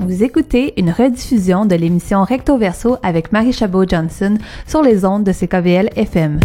Vous 0.00 0.22
écoutez 0.22 0.74
une 0.76 0.90
rediffusion 0.90 1.66
de 1.66 1.74
l'émission 1.74 2.22
Recto 2.22 2.56
Verso 2.56 2.98
avec 3.02 3.32
Marie 3.32 3.52
Chabot-Johnson 3.52 4.38
sur 4.64 4.80
les 4.80 5.04
ondes 5.04 5.24
de 5.24 5.32
CKVL 5.32 5.90
FM. 5.96 6.38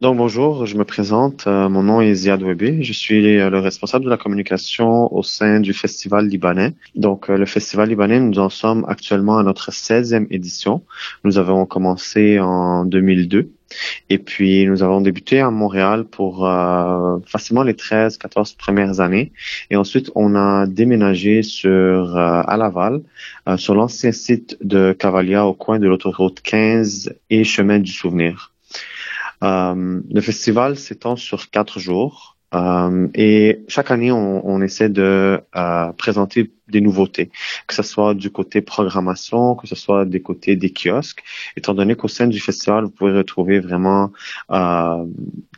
Donc 0.00 0.16
bonjour, 0.16 0.64
je 0.64 0.78
me 0.78 0.84
présente. 0.84 1.46
Euh, 1.46 1.68
mon 1.68 1.82
nom 1.82 2.00
est 2.00 2.14
Ziad 2.14 2.42
Webé. 2.42 2.82
Je 2.82 2.94
suis 2.94 3.38
euh, 3.38 3.50
le 3.50 3.58
responsable 3.58 4.06
de 4.06 4.10
la 4.10 4.16
communication 4.16 5.12
au 5.14 5.22
sein 5.22 5.60
du 5.60 5.74
Festival 5.74 6.26
libanais. 6.26 6.72
Donc 6.94 7.28
euh, 7.28 7.36
le 7.36 7.44
Festival 7.44 7.90
libanais, 7.90 8.20
nous 8.20 8.38
en 8.38 8.48
sommes 8.48 8.86
actuellement 8.88 9.36
à 9.36 9.42
notre 9.42 9.70
16e 9.70 10.26
édition. 10.30 10.82
Nous 11.24 11.36
avons 11.36 11.66
commencé 11.66 12.40
en 12.40 12.86
2002 12.86 13.52
et 14.08 14.18
puis 14.18 14.66
nous 14.66 14.82
avons 14.82 15.00
débuté 15.00 15.40
à 15.40 15.50
Montréal 15.50 16.04
pour 16.04 16.48
facilement 17.26 17.62
les 17.62 17.74
13-14 17.74 18.56
premières 18.56 19.00
années. 19.00 19.32
Et 19.70 19.76
ensuite 19.76 20.10
on 20.14 20.34
a 20.34 20.66
déménagé 20.66 21.42
sur 21.42 22.16
à 22.16 22.56
Laval, 22.56 23.02
sur 23.56 23.74
l'ancien 23.74 24.12
site 24.12 24.56
de 24.60 24.92
Cavalia 24.92 25.46
au 25.46 25.54
coin 25.54 25.78
de 25.78 25.86
l'autoroute 25.86 26.40
15 26.40 27.14
et 27.30 27.44
chemin 27.44 27.78
du 27.78 27.92
souvenir. 27.92 28.52
Euh, 29.42 30.00
le 30.10 30.20
festival 30.20 30.76
s'étend 30.76 31.16
sur 31.16 31.50
quatre 31.50 31.78
jours 31.78 32.36
euh, 32.54 33.08
et 33.14 33.64
chaque 33.68 33.90
année, 33.90 34.10
on, 34.12 34.46
on 34.46 34.60
essaie 34.60 34.88
de 34.88 35.40
euh, 35.56 35.92
présenter 35.92 36.50
des 36.70 36.80
nouveautés, 36.80 37.30
que 37.66 37.74
ce 37.74 37.82
soit 37.82 38.14
du 38.14 38.30
côté 38.30 38.60
programmation, 38.60 39.54
que 39.54 39.66
ce 39.66 39.74
soit 39.74 40.04
des 40.04 40.20
côtés 40.20 40.56
des 40.56 40.72
kiosques, 40.72 41.22
étant 41.56 41.74
donné 41.74 41.94
qu'au 41.94 42.08
sein 42.08 42.26
du 42.26 42.40
festival, 42.40 42.84
vous 42.84 42.90
pouvez 42.90 43.12
retrouver 43.12 43.60
vraiment 43.60 44.12
euh, 44.50 45.04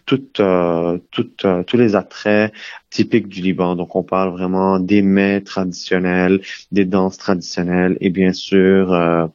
toutes, 0.07 0.41
euh, 0.41 0.99
toutes, 1.11 1.45
euh, 1.45 1.63
tous 1.63 1.77
les 1.77 1.95
attraits 1.97 2.53
typiques 2.91 3.29
du 3.29 3.41
Liban. 3.41 3.75
Donc, 3.75 3.97
on 3.97 4.03
parle 4.03 4.31
vraiment 4.31 4.79
des 4.79 5.03
mets 5.03 5.41
traditionnels, 5.41 6.41
des 6.73 6.85
danses 6.85 7.19
traditionnelles 7.19 7.97
et 8.01 8.11
bien 8.11 8.33
sûr 8.33 8.93
euh, 8.93 9.27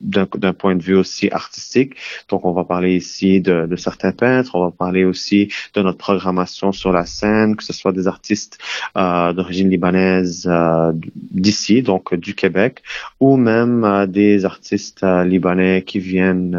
d'un 0.00 0.52
point 0.52 0.76
de 0.76 0.82
vue 0.82 0.94
aussi 0.94 1.30
artistique. 1.30 1.94
Donc, 2.28 2.44
on 2.44 2.52
va 2.52 2.64
parler 2.64 2.96
ici 2.96 3.40
de, 3.40 3.66
de, 3.66 3.76
certains 3.76 4.12
peintres, 4.12 4.54
on 4.54 4.64
va 4.64 4.70
parler 4.70 5.04
aussi 5.04 5.52
de 5.74 5.82
notre 5.82 5.98
programmation 5.98 6.72
sur 6.72 6.92
la 6.92 7.04
scène, 7.04 7.56
que 7.56 7.64
ce 7.64 7.72
soit 7.72 7.92
des 7.92 8.06
artistes 8.08 8.58
euh, 8.96 9.32
d'origine 9.32 9.68
libanaise 9.68 10.46
euh, 10.50 10.92
d'ici, 11.30 11.82
donc 11.82 12.14
du 12.14 12.34
Québec, 12.34 12.82
ou 13.20 13.36
même 13.36 13.84
euh, 13.84 14.06
des 14.06 14.44
artistes 14.44 15.02
euh, 15.02 15.24
libanais 15.24 15.82
qui 15.82 15.98
viennent 15.98 16.56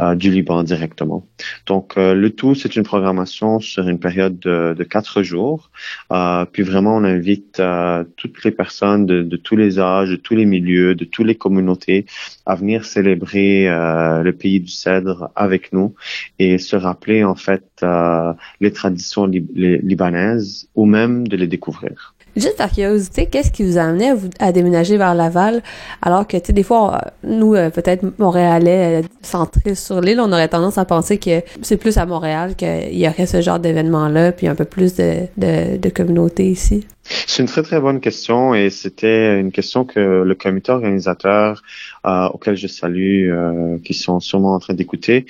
euh, 0.00 0.14
du 0.14 0.30
Liban 0.30 0.62
directement. 0.62 1.26
Donc, 1.66 1.94
le 1.96 2.28
tout, 2.30 2.54
c'est 2.54 2.76
une 2.76 2.82
programmation 2.82 3.60
sur 3.60 3.88
une 3.88 3.98
période 3.98 4.38
de, 4.38 4.84
quatre 4.84 5.22
jours. 5.22 5.70
puis 6.52 6.62
vraiment, 6.62 6.96
on 6.96 7.04
invite 7.04 7.62
toutes 8.16 8.44
les 8.44 8.50
personnes 8.50 9.06
de, 9.06 9.36
tous 9.36 9.56
les 9.56 9.78
âges, 9.78 10.10
de 10.10 10.16
tous 10.16 10.34
les 10.34 10.46
milieux, 10.46 10.94
de 10.94 11.04
toutes 11.04 11.26
les 11.26 11.34
communautés 11.34 12.06
à 12.46 12.54
venir 12.54 12.84
célébrer 12.84 13.68
euh, 13.68 14.22
le 14.22 14.32
pays 14.32 14.60
du 14.60 14.70
cèdre 14.70 15.30
avec 15.36 15.72
nous 15.72 15.94
et 16.38 16.58
se 16.58 16.76
rappeler 16.76 17.24
en 17.24 17.34
fait 17.34 17.64
euh, 17.82 18.32
les 18.60 18.72
traditions 18.72 19.26
libanaises 19.26 20.68
ou 20.74 20.86
même 20.86 21.26
de 21.28 21.36
les 21.36 21.46
découvrir. 21.46 22.14
Juste 22.36 22.56
par 22.56 22.70
curiosité, 22.70 23.26
qu'est-ce 23.26 23.50
qui 23.50 23.62
vous 23.62 23.76
a 23.78 23.82
amené 23.82 24.08
à, 24.08 24.14
vous, 24.14 24.28
déménager 24.52 24.96
vers 24.96 25.14
Laval? 25.14 25.62
Alors 26.00 26.26
que, 26.26 26.36
tu 26.38 26.46
sais, 26.46 26.52
des 26.52 26.62
fois, 26.62 27.00
nous, 27.22 27.54
euh, 27.54 27.68
peut-être 27.68 28.04
Montréalais, 28.18 29.02
centrés 29.22 29.74
sur 29.74 30.00
l'île, 30.00 30.20
on 30.20 30.32
aurait 30.32 30.48
tendance 30.48 30.78
à 30.78 30.84
penser 30.84 31.18
que 31.18 31.42
c'est 31.60 31.76
plus 31.76 31.98
à 31.98 32.06
Montréal 32.06 32.54
qu'il 32.56 32.98
y 32.98 33.06
aurait 33.06 33.26
ce 33.26 33.42
genre 33.42 33.58
d'événement-là, 33.58 34.32
puis 34.32 34.46
un 34.46 34.54
peu 34.54 34.64
plus 34.64 34.94
de, 34.94 35.26
de, 35.36 35.76
de 35.76 35.88
communauté 35.90 36.48
ici. 36.48 36.86
C'est 37.04 37.42
une 37.42 37.48
très 37.48 37.62
très 37.62 37.80
bonne 37.80 38.00
question 38.00 38.54
et 38.54 38.70
c'était 38.70 39.40
une 39.40 39.50
question 39.50 39.84
que 39.84 40.22
le 40.22 40.34
comité 40.34 40.70
organisateur 40.70 41.62
euh, 42.06 42.28
auquel 42.28 42.56
je 42.56 42.68
salue, 42.68 43.28
euh, 43.30 43.78
qui 43.84 43.94
sont 43.94 44.20
sûrement 44.20 44.54
en 44.54 44.60
train 44.60 44.74
d'écouter, 44.74 45.26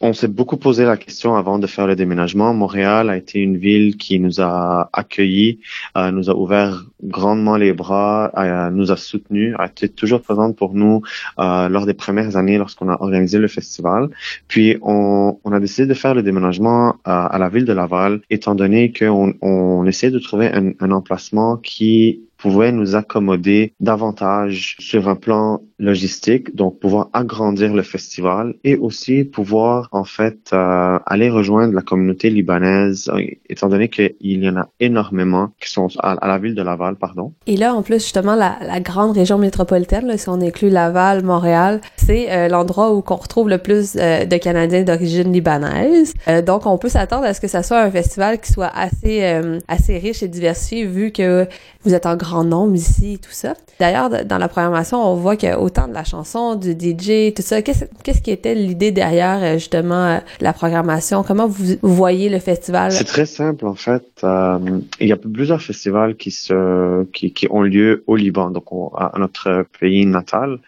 on 0.00 0.12
s'est 0.12 0.28
beaucoup 0.28 0.56
posé 0.56 0.84
la 0.84 0.96
question 0.96 1.36
avant 1.36 1.58
de 1.58 1.66
faire 1.66 1.86
le 1.86 1.96
déménagement. 1.96 2.52
Montréal 2.52 3.10
a 3.10 3.16
été 3.16 3.38
une 3.40 3.56
ville 3.56 3.96
qui 3.96 4.20
nous 4.20 4.40
a 4.40 4.90
accueillis, 4.92 5.60
euh, 5.96 6.10
nous 6.10 6.30
a 6.30 6.34
ouvert 6.34 6.84
grandement 7.02 7.56
les 7.56 7.72
bras, 7.72 8.30
euh, 8.36 8.70
nous 8.70 8.92
a 8.92 8.96
soutenus, 8.96 9.54
a 9.58 9.66
été 9.66 9.88
toujours 9.88 10.22
présente 10.22 10.56
pour 10.56 10.74
nous 10.74 11.02
euh, 11.38 11.68
lors 11.68 11.86
des 11.86 11.94
premières 11.94 12.36
années 12.36 12.58
lorsqu'on 12.58 12.88
a 12.88 12.96
organisé 13.00 13.38
le 13.38 13.48
festival. 13.48 14.10
Puis 14.48 14.76
on, 14.82 15.38
on, 15.44 15.52
a 15.52 15.60
décidé 15.60 15.86
de 15.86 15.94
faire 15.94 16.14
le 16.14 16.22
déménagement 16.22 16.90
euh, 16.90 16.94
à 17.04 17.38
la 17.38 17.48
ville 17.48 17.64
de 17.64 17.72
Laval, 17.72 18.20
étant 18.30 18.54
donné 18.54 18.92
qu'on 18.92 19.34
on 19.40 19.86
essayait 19.86 20.12
de 20.12 20.18
trouver 20.18 20.48
un, 20.48 20.72
un 20.80 20.90
emplacement 20.90 21.56
qui 21.56 22.25
pouvait 22.36 22.72
nous 22.72 22.94
accommoder 22.94 23.72
davantage 23.80 24.76
sur 24.78 25.08
un 25.08 25.16
plan 25.16 25.60
logistique, 25.78 26.54
donc 26.56 26.80
pouvoir 26.80 27.08
agrandir 27.12 27.74
le 27.74 27.82
festival 27.82 28.54
et 28.64 28.76
aussi 28.76 29.24
pouvoir 29.24 29.88
en 29.92 30.04
fait 30.04 30.50
euh, 30.52 30.98
aller 31.06 31.28
rejoindre 31.28 31.74
la 31.74 31.82
communauté 31.82 32.30
libanaise, 32.30 33.10
euh, 33.12 33.20
étant 33.48 33.68
donné 33.68 33.88
qu'il 33.88 34.14
y 34.20 34.48
en 34.48 34.56
a 34.56 34.68
énormément 34.80 35.50
qui 35.60 35.70
sont 35.70 35.88
à, 35.98 36.26
la 36.26 36.38
ville 36.38 36.54
de 36.54 36.62
Laval, 36.62 36.96
pardon. 36.96 37.32
Et 37.46 37.56
là, 37.56 37.74
en 37.74 37.82
plus, 37.82 38.02
justement, 38.02 38.34
la, 38.34 38.56
la 38.62 38.80
grande 38.80 39.16
région 39.16 39.38
métropolitaine, 39.38 40.06
là, 40.06 40.16
si 40.16 40.28
on 40.28 40.40
inclut 40.40 40.70
Laval, 40.70 41.22
Montréal, 41.22 41.80
c'est 41.96 42.30
euh, 42.30 42.48
l'endroit 42.48 42.94
où 42.94 43.02
qu'on 43.02 43.16
retrouve 43.16 43.48
le 43.48 43.58
plus 43.58 43.94
de 43.94 44.36
Canadiens 44.38 44.82
d'origine 44.82 45.32
libanaise. 45.32 46.14
donc, 46.46 46.66
on 46.66 46.78
peut 46.78 46.88
s'attendre 46.88 47.24
à 47.24 47.34
ce 47.34 47.40
que 47.40 47.48
ça 47.48 47.62
soit 47.62 47.82
un 47.82 47.90
festival 47.90 48.40
qui 48.40 48.52
soit 48.52 48.70
assez 48.74 49.40
assez 49.68 49.98
riche 49.98 50.22
et 50.22 50.28
diversifié, 50.28 50.86
vu 50.86 51.10
que 51.12 51.46
vous 51.84 51.94
êtes 51.94 52.06
en 52.06 52.16
grand 52.26 52.44
nombre 52.44 52.74
ici 52.74 53.18
tout 53.22 53.30
ça. 53.30 53.54
D'ailleurs, 53.78 54.24
dans 54.24 54.38
la 54.38 54.48
programmation, 54.48 54.98
on 55.02 55.16
voit 55.16 55.36
que 55.36 55.54
autant 55.54 55.86
de 55.86 55.92
la 55.92 56.04
chanson, 56.04 56.56
du 56.56 56.72
DJ, 56.72 57.34
tout 57.34 57.42
ça. 57.42 57.60
Qu'est-ce 57.62 58.22
qui 58.22 58.30
était 58.30 58.54
l'idée 58.54 58.90
derrière 58.90 59.38
euh, 59.42 59.54
justement 59.54 60.06
euh, 60.06 60.18
la 60.40 60.52
programmation? 60.52 61.22
Comment 61.22 61.46
vous, 61.46 61.76
voyez 61.82 62.28
le 62.28 62.38
festival? 62.38 62.90
C'est 62.90 63.04
très 63.04 63.26
simple 63.26 63.66
en 63.66 63.74
fait. 63.74 64.04
Euh, 64.24 64.58
il 64.98 65.08
y 65.08 65.12
a 65.12 65.16
plusieurs 65.16 65.60
festivals 65.60 66.16
qui 66.16 66.30
se 66.30 67.04
qui 67.12 67.46
ont 67.50 67.62
lieu 67.62 68.02
au 68.06 68.16
Liban, 68.16 68.50
donc 68.50 68.64
à 68.96 69.12
notre 69.18 69.66
pays 69.78 70.06
natal. 70.06 70.58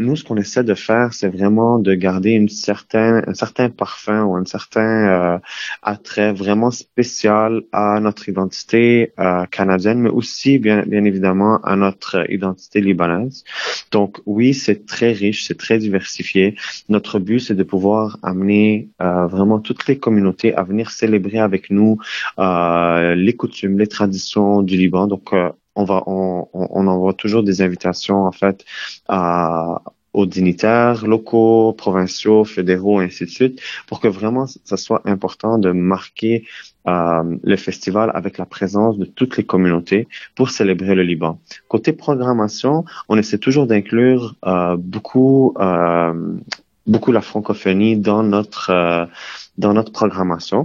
nous, 0.00 0.16
ce 0.16 0.24
qu'on 0.24 0.36
essaie 0.36 0.64
de 0.64 0.74
faire, 0.74 1.12
c'est 1.12 1.28
vraiment 1.28 1.78
de 1.78 1.94
garder 1.94 2.30
une 2.30 2.48
certaine 2.48 3.22
un 3.26 3.34
certain 3.34 3.68
parfum 3.68 4.22
ou 4.24 4.36
un 4.36 4.44
certain 4.44 5.40
attrait 5.82 6.32
vraiment 6.32 6.70
spécial 6.70 7.62
à 7.72 7.98
notre 8.00 8.28
identité 8.28 9.12
canadienne, 9.50 10.00
mais 10.00 10.10
aussi 10.10 10.58
bien 10.58 10.77
bien 10.86 11.04
évidemment 11.04 11.58
à 11.62 11.76
notre 11.76 12.30
identité 12.30 12.80
libanaise. 12.80 13.44
Donc 13.90 14.20
oui, 14.26 14.54
c'est 14.54 14.86
très 14.86 15.12
riche, 15.12 15.46
c'est 15.46 15.58
très 15.58 15.78
diversifié. 15.78 16.56
Notre 16.88 17.18
but, 17.18 17.40
c'est 17.40 17.54
de 17.54 17.62
pouvoir 17.62 18.18
amener 18.22 18.88
euh, 19.00 19.26
vraiment 19.26 19.58
toutes 19.58 19.86
les 19.86 19.98
communautés 19.98 20.54
à 20.54 20.62
venir 20.62 20.90
célébrer 20.90 21.38
avec 21.38 21.70
nous 21.70 21.98
euh, 22.38 23.14
les 23.14 23.34
coutumes, 23.34 23.78
les 23.78 23.86
traditions 23.86 24.62
du 24.62 24.76
Liban. 24.76 25.06
Donc 25.06 25.32
euh, 25.32 25.50
on 25.74 25.84
va, 25.84 26.02
on, 26.06 26.48
on, 26.52 26.86
envoie 26.88 27.14
toujours 27.14 27.44
des 27.44 27.62
invitations 27.62 28.24
en 28.24 28.32
fait 28.32 28.64
à 29.08 29.82
aux 30.18 30.26
dignitaires 30.26 31.06
locaux, 31.06 31.72
provinciaux, 31.72 32.44
fédéraux, 32.44 32.98
ainsi 32.98 33.24
de 33.24 33.30
suite, 33.30 33.60
pour 33.86 34.00
que 34.00 34.08
vraiment 34.08 34.46
ça 34.64 34.76
soit 34.76 35.02
important 35.04 35.58
de 35.58 35.70
marquer 35.70 36.44
euh, 36.88 37.36
le 37.42 37.56
festival 37.56 38.10
avec 38.14 38.36
la 38.36 38.46
présence 38.46 38.98
de 38.98 39.04
toutes 39.04 39.36
les 39.36 39.44
communautés 39.44 40.08
pour 40.34 40.50
célébrer 40.50 40.94
le 40.96 41.04
Liban. 41.04 41.38
Côté 41.68 41.92
programmation, 41.92 42.84
on 43.08 43.16
essaie 43.16 43.38
toujours 43.38 43.66
d'inclure 43.68 44.34
euh, 44.44 44.76
beaucoup 44.76 45.54
euh, 45.60 46.14
beaucoup 46.88 47.12
la 47.12 47.20
francophonie 47.20 47.96
dans 47.96 48.22
notre 48.24 48.70
euh, 48.70 49.06
dans 49.56 49.72
notre 49.72 49.92
programmation 49.92 50.60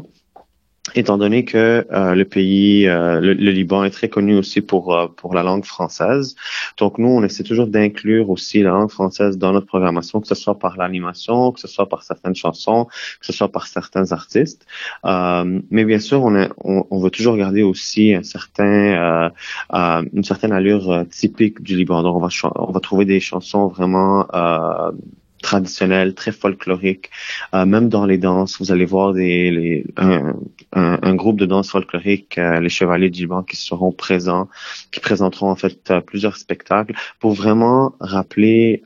étant 0.95 1.18
donné 1.18 1.45
que 1.45 1.86
euh, 1.92 2.16
le 2.16 2.25
pays, 2.25 2.88
euh, 2.88 3.19
le, 3.19 3.34
Liban 3.34 3.84
est 3.84 3.90
très 3.90 4.10
connu 4.10 4.36
aussi 4.36 4.62
pour 4.62 4.95
euh, 4.95 5.07
pour 5.07 5.34
la 5.34 5.44
langue 5.44 5.66
française. 5.66 6.36
Donc 6.78 6.98
nous, 6.98 7.07
on 7.07 7.24
essaie 7.24 7.44
toujours 7.44 7.68
d'inclure 7.68 8.30
aussi 8.30 8.62
la 8.62 8.72
langue 8.72 8.92
française 8.92 9.38
dans 9.38 9.51
notre 9.51 9.68
programmation, 9.68 10.22
que 10.22 10.28
ce 10.28 10.36
soit 10.36 10.60
par 10.60 10.78
l'animation, 10.78 11.51
que 11.51 11.60
ce 11.60 11.68
soit 11.68 11.88
par 11.90 12.04
certaines 12.04 12.36
chansons, 12.36 12.86
que 13.19 13.25
ce 13.25 13.34
soit 13.34 13.51
par 13.51 13.68
certains 13.68 14.12
artistes. 14.12 14.66
mais 15.04 15.86
bien 15.86 16.00
sûr, 16.00 16.24
on, 16.24 16.36
est, 16.36 16.50
on, 16.63 16.86
on, 16.90 17.00
veut 17.01 17.10
toujours 17.10 17.38
garder 17.38 17.63
aussi 17.63 18.13
un 18.13 18.24
certain 18.24 19.31
une 19.72 20.24
certaine 20.24 20.51
allure 20.51 21.06
typique 21.10 21.62
du 21.62 21.75
Liban. 21.75 22.04
Donc 22.04 22.16
on 22.16 22.19
va 22.19 22.30
on 22.56 22.72
va 22.72 22.80
trouver 22.80 23.06
des 23.06 23.19
chansons 23.19 23.68
vraiment 23.68 24.28
traditionnel, 25.53 26.15
très 26.15 26.31
folklorique. 26.31 27.11
Euh, 27.53 27.65
même 27.65 27.88
dans 27.88 28.05
les 28.07 28.17
danses, 28.17 28.57
vous 28.59 28.71
allez 28.71 28.85
voir 28.85 29.13
des, 29.13 29.51
les, 29.51 29.85
un, 29.97 30.33
un, 30.71 31.15
groupe 31.15 31.39
de 31.39 31.45
danse 31.45 31.69
folklorique, 31.69 32.39
euh, 32.39 32.59
les 32.59 32.69
Chevaliers 32.69 33.11
du 33.11 33.21
Liban, 33.21 33.44
qui 33.44 33.55
seront 33.55 33.91
présents, 33.91 34.50
qui 34.91 35.00
présenteront 35.00 35.51
en 35.51 35.55
fait 35.55 35.91
euh, 35.91 36.01
plusieurs 36.01 36.38
spectacles 36.38 36.95
pour 37.19 37.33
vraiment 37.33 37.94
rappeler 38.00 38.81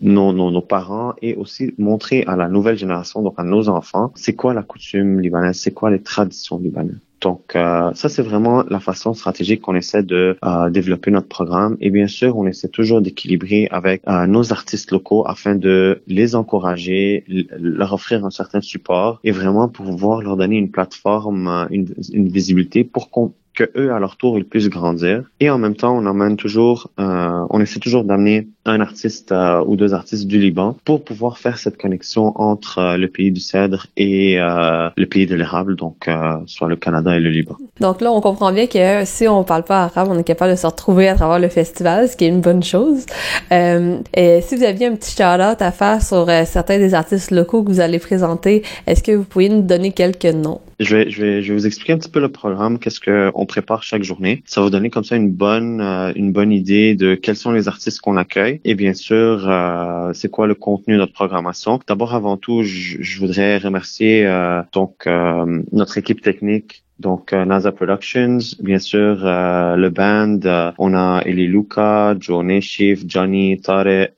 nos, 0.00 0.32
nos, 0.32 0.50
nos, 0.50 0.62
parents 0.62 1.14
et 1.22 1.34
aussi 1.34 1.74
montrer 1.78 2.24
à 2.26 2.36
la 2.36 2.48
nouvelle 2.48 2.76
génération, 2.76 3.22
donc 3.22 3.34
à 3.36 3.44
nos 3.44 3.68
enfants, 3.68 4.12
c'est 4.14 4.34
quoi 4.34 4.54
la 4.54 4.62
coutume 4.62 5.20
libanaise, 5.20 5.58
c'est 5.58 5.72
quoi 5.72 5.90
les 5.90 6.02
traditions 6.02 6.58
libanaises. 6.58 7.00
Donc 7.20 7.56
euh, 7.56 7.92
ça 7.94 8.08
c'est 8.08 8.22
vraiment 8.22 8.64
la 8.68 8.80
façon 8.80 9.12
stratégique 9.12 9.62
qu'on 9.62 9.74
essaie 9.74 10.02
de 10.02 10.36
euh, 10.44 10.70
développer 10.70 11.10
notre 11.10 11.26
programme 11.26 11.76
et 11.80 11.90
bien 11.90 12.06
sûr 12.06 12.36
on 12.36 12.46
essaie 12.46 12.68
toujours 12.68 13.00
d'équilibrer 13.00 13.66
avec 13.70 14.02
euh, 14.06 14.26
nos 14.26 14.52
artistes 14.52 14.92
locaux 14.92 15.24
afin 15.26 15.56
de 15.56 16.02
les 16.06 16.36
encourager, 16.36 17.24
leur 17.58 17.92
offrir 17.92 18.24
un 18.24 18.30
certain 18.30 18.60
support 18.60 19.18
et 19.24 19.32
vraiment 19.32 19.68
pouvoir 19.68 20.22
leur 20.22 20.36
donner 20.36 20.56
une 20.56 20.70
plateforme, 20.70 21.48
euh, 21.48 21.66
une, 21.70 21.92
une 22.12 22.28
visibilité 22.28 22.84
pour 22.84 23.10
qu'on 23.10 23.32
que 23.58 23.70
eux 23.76 23.92
à 23.92 23.98
leur 23.98 24.16
tour 24.16 24.38
ils 24.38 24.44
puissent 24.44 24.68
grandir 24.68 25.28
et 25.40 25.50
en 25.50 25.58
même 25.58 25.74
temps 25.74 25.96
on 25.96 26.06
emmène 26.06 26.36
toujours 26.36 26.90
euh, 27.00 27.44
on 27.50 27.60
essaie 27.60 27.80
toujours 27.80 28.04
d'amener 28.04 28.48
un 28.70 28.80
artiste 28.80 29.32
euh, 29.32 29.62
ou 29.66 29.76
deux 29.76 29.94
artistes 29.94 30.26
du 30.26 30.38
Liban 30.38 30.76
pour 30.84 31.04
pouvoir 31.04 31.38
faire 31.38 31.58
cette 31.58 31.76
connexion 31.76 32.32
entre 32.40 32.78
euh, 32.78 32.96
le 32.96 33.08
pays 33.08 33.30
du 33.30 33.40
cèdre 33.40 33.86
et 33.96 34.38
euh, 34.38 34.88
le 34.96 35.06
pays 35.06 35.26
de 35.26 35.34
l'érable 35.34 35.76
donc 35.76 36.08
soit 36.46 36.68
le 36.68 36.76
Canada 36.76 37.16
et 37.16 37.20
le 37.20 37.30
Liban. 37.30 37.56
Donc 37.80 38.00
là 38.00 38.12
on 38.12 38.20
comprend 38.20 38.52
bien 38.52 38.66
que 38.66 39.04
si 39.04 39.26
on 39.28 39.44
parle 39.44 39.64
pas 39.64 39.84
arabe 39.84 40.08
on 40.10 40.18
est 40.18 40.24
capable 40.24 40.52
de 40.52 40.56
se 40.56 40.66
retrouver 40.66 41.08
à 41.08 41.14
travers 41.14 41.38
le 41.38 41.48
festival 41.48 42.08
ce 42.08 42.16
qui 42.16 42.24
est 42.24 42.28
une 42.28 42.40
bonne 42.40 42.62
chose. 42.62 43.06
et 43.50 44.40
si 44.42 44.56
vous 44.56 44.64
aviez 44.64 44.86
un 44.86 44.94
petit 44.94 45.10
shout-out 45.10 45.60
à 45.60 45.72
faire 45.72 46.02
sur 46.02 46.26
certains 46.46 46.78
des 46.78 46.94
artistes 46.94 47.30
locaux 47.30 47.62
que 47.62 47.70
vous 47.70 47.80
allez 47.80 47.98
présenter 47.98 48.62
est-ce 48.86 49.02
que 49.02 49.12
vous 49.12 49.24
pourriez 49.24 49.48
nous 49.48 49.62
donner 49.62 49.92
quelques 49.92 50.24
noms? 50.26 50.60
Je 50.80 50.94
vais, 50.94 51.10
je 51.10 51.20
vais, 51.20 51.42
je 51.42 51.52
vais 51.52 51.58
vous 51.58 51.66
expliquer 51.66 51.92
un 51.94 51.98
petit 51.98 52.10
peu 52.10 52.20
le 52.20 52.28
programme, 52.28 52.78
qu'est-ce 52.78 53.00
qu'on 53.00 53.46
prépare 53.46 53.82
chaque 53.82 54.04
journée. 54.04 54.44
Ça 54.46 54.60
va 54.60 54.66
vous 54.66 54.70
donner 54.70 54.90
comme 54.90 55.02
ça 55.02 55.16
une 55.16 55.30
bonne, 55.30 55.80
une 56.14 56.30
bonne 56.30 56.52
idée 56.52 56.94
de 56.94 57.16
quels 57.16 57.34
sont 57.34 57.50
les 57.50 57.66
artistes 57.66 58.00
qu'on 58.00 58.16
accueille 58.16 58.57
et 58.64 58.74
bien 58.74 58.94
sûr, 58.94 59.48
euh, 59.48 60.12
c'est 60.14 60.30
quoi 60.30 60.46
le 60.46 60.54
contenu 60.54 60.94
de 60.94 60.98
notre 60.98 61.12
programmation? 61.12 61.80
D'abord, 61.86 62.14
avant 62.14 62.36
tout, 62.36 62.62
je, 62.62 63.18
voudrais 63.18 63.58
remercier 63.58 64.26
euh, 64.26 64.62
donc 64.72 65.06
euh, 65.06 65.62
notre 65.72 65.98
équipe 65.98 66.22
technique 66.22 66.84
donc, 66.98 67.32
euh, 67.32 67.44
NASA 67.44 67.70
Productions, 67.70 68.38
bien 68.58 68.80
sûr, 68.80 69.24
euh, 69.24 69.76
le 69.76 69.88
band, 69.88 70.40
euh, 70.44 70.72
on 70.78 70.94
a 70.94 71.22
Eli 71.24 71.46
Luca, 71.46 72.16
Joe 72.18 72.44
Neshif, 72.44 73.04
Johnny, 73.06 73.60
Tare. 73.60 74.08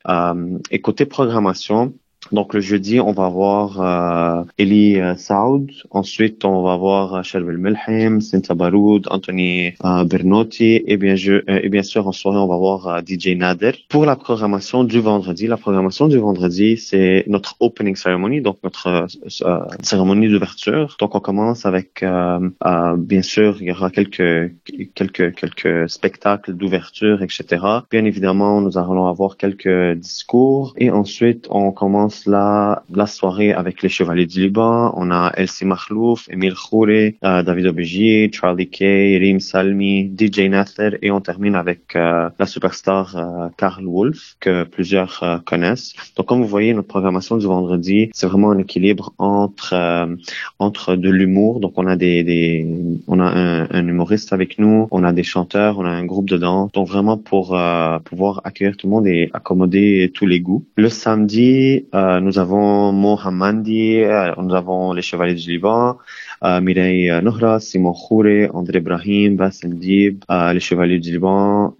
et 0.70 0.80
côté 0.80 1.04
programmation, 1.04 1.92
donc 2.32 2.54
le 2.54 2.60
jeudi, 2.60 3.00
on 3.00 3.12
va 3.12 3.28
voir 3.28 3.80
euh, 3.80 4.44
Eli 4.56 5.00
euh, 5.00 5.16
Saoud. 5.16 5.70
Ensuite, 5.90 6.44
on 6.44 6.62
va 6.62 6.76
voir 6.76 7.14
euh, 7.14 7.22
Sherbil 7.22 7.58
Melhem, 7.58 8.20
Sinta 8.20 8.54
Baroud, 8.54 9.08
Anthony 9.10 9.72
euh, 9.84 10.04
Bernotti 10.04 10.82
et 10.86 10.96
bien, 10.96 11.16
je, 11.16 11.42
et 11.48 11.68
bien 11.68 11.82
sûr 11.82 12.06
en 12.06 12.12
soirée, 12.12 12.38
on 12.38 12.46
va 12.46 12.56
voir 12.56 12.86
euh, 12.86 13.00
DJ 13.00 13.36
Nader. 13.36 13.72
Pour 13.88 14.06
la 14.06 14.14
programmation 14.14 14.84
du 14.84 15.00
vendredi, 15.00 15.48
la 15.48 15.56
programmation 15.56 16.06
du 16.06 16.18
vendredi, 16.18 16.76
c'est 16.76 17.24
notre 17.26 17.56
opening 17.58 17.96
ceremony, 17.96 18.40
donc 18.42 18.58
notre 18.62 19.06
cérémonie 19.82 20.28
d'ouverture. 20.28 20.96
Donc 21.00 21.14
on 21.14 21.20
commence 21.20 21.66
avec, 21.66 22.04
bien 22.98 23.22
sûr, 23.22 23.56
il 23.60 23.68
y 23.68 23.72
aura 23.72 23.90
quelques 23.90 24.52
quelques 24.94 25.34
quelques 25.34 25.90
spectacles 25.90 26.54
d'ouverture, 26.54 27.22
etc. 27.22 27.64
Bien 27.90 28.04
évidemment, 28.04 28.60
nous 28.60 28.78
allons 28.78 29.06
avoir 29.06 29.36
quelques 29.36 29.94
discours 29.96 30.74
et 30.76 30.90
ensuite 30.90 31.46
on 31.50 31.72
commence 31.72 32.09
la, 32.26 32.82
la 32.92 33.06
soirée 33.06 33.52
avec 33.52 33.82
les 33.82 33.88
Chevaliers 33.88 34.26
du 34.26 34.40
Liban. 34.40 34.92
On 34.96 35.10
a 35.10 35.32
Elsie 35.36 35.64
Mahlouf, 35.64 36.28
Emile 36.30 36.54
Khouré, 36.54 37.16
euh, 37.24 37.42
David 37.42 37.66
Obegier, 37.66 38.30
Charlie 38.32 38.68
Kay, 38.68 39.18
Rim 39.18 39.40
Salmi, 39.40 40.12
DJ 40.18 40.48
Nather 40.48 40.98
et 41.02 41.10
on 41.10 41.20
termine 41.20 41.54
avec 41.54 41.96
euh, 41.96 42.30
la 42.38 42.46
superstar 42.46 43.16
euh, 43.16 43.48
Carl 43.56 43.84
Wolf 43.86 44.36
que 44.40 44.64
plusieurs 44.64 45.22
euh, 45.22 45.38
connaissent. 45.44 45.94
Donc 46.16 46.26
comme 46.26 46.40
vous 46.42 46.48
voyez, 46.48 46.74
notre 46.74 46.88
programmation 46.88 47.36
du 47.36 47.46
vendredi, 47.46 48.10
c'est 48.12 48.26
vraiment 48.26 48.50
un 48.50 48.58
équilibre 48.58 49.12
entre 49.18 49.74
euh, 49.74 50.16
entre 50.58 50.96
de 50.96 51.10
l'humour. 51.10 51.60
Donc 51.60 51.74
on 51.76 51.86
a 51.86 51.96
des, 51.96 52.22
des 52.22 52.66
on 53.06 53.20
a 53.20 53.24
un, 53.24 53.68
un, 53.70 53.86
humoriste 53.86 54.32
avec 54.32 54.58
nous, 54.58 54.88
on 54.90 55.04
a 55.04 55.12
des 55.12 55.22
chanteurs, 55.22 55.78
on 55.78 55.84
a 55.84 55.90
un 55.90 56.04
groupe 56.04 56.28
de 56.28 56.36
danse. 56.36 56.72
Donc 56.72 56.88
vraiment 56.88 57.16
pour 57.16 57.56
euh, 57.56 57.98
pouvoir 58.00 58.40
accueillir 58.44 58.76
tout 58.76 58.86
le 58.86 58.92
monde 58.92 59.06
et 59.06 59.30
accommoder 59.32 60.10
tous 60.14 60.26
les 60.26 60.40
goûts. 60.40 60.64
Le 60.76 60.88
samedi, 60.88 61.86
euh, 61.94 61.99
nous 62.20 62.38
avons 62.38 62.92
Mohammadi, 62.92 64.02
euh, 64.02 64.34
nous 64.38 64.54
avons 64.54 64.92
les 64.92 65.02
Chevaliers 65.02 65.34
du 65.34 65.50
Liban, 65.50 65.98
euh, 66.44 66.60
Mireille 66.60 67.10
Nohra, 67.22 67.60
Simon 67.60 67.92
Khouré, 67.92 68.48
André 68.52 68.78
Ibrahim, 68.78 69.36
Bassem 69.36 69.74
Dib, 69.74 70.24
les 70.28 70.60
Chevaliers 70.60 71.00
du 71.00 71.12
Liban. 71.12 71.74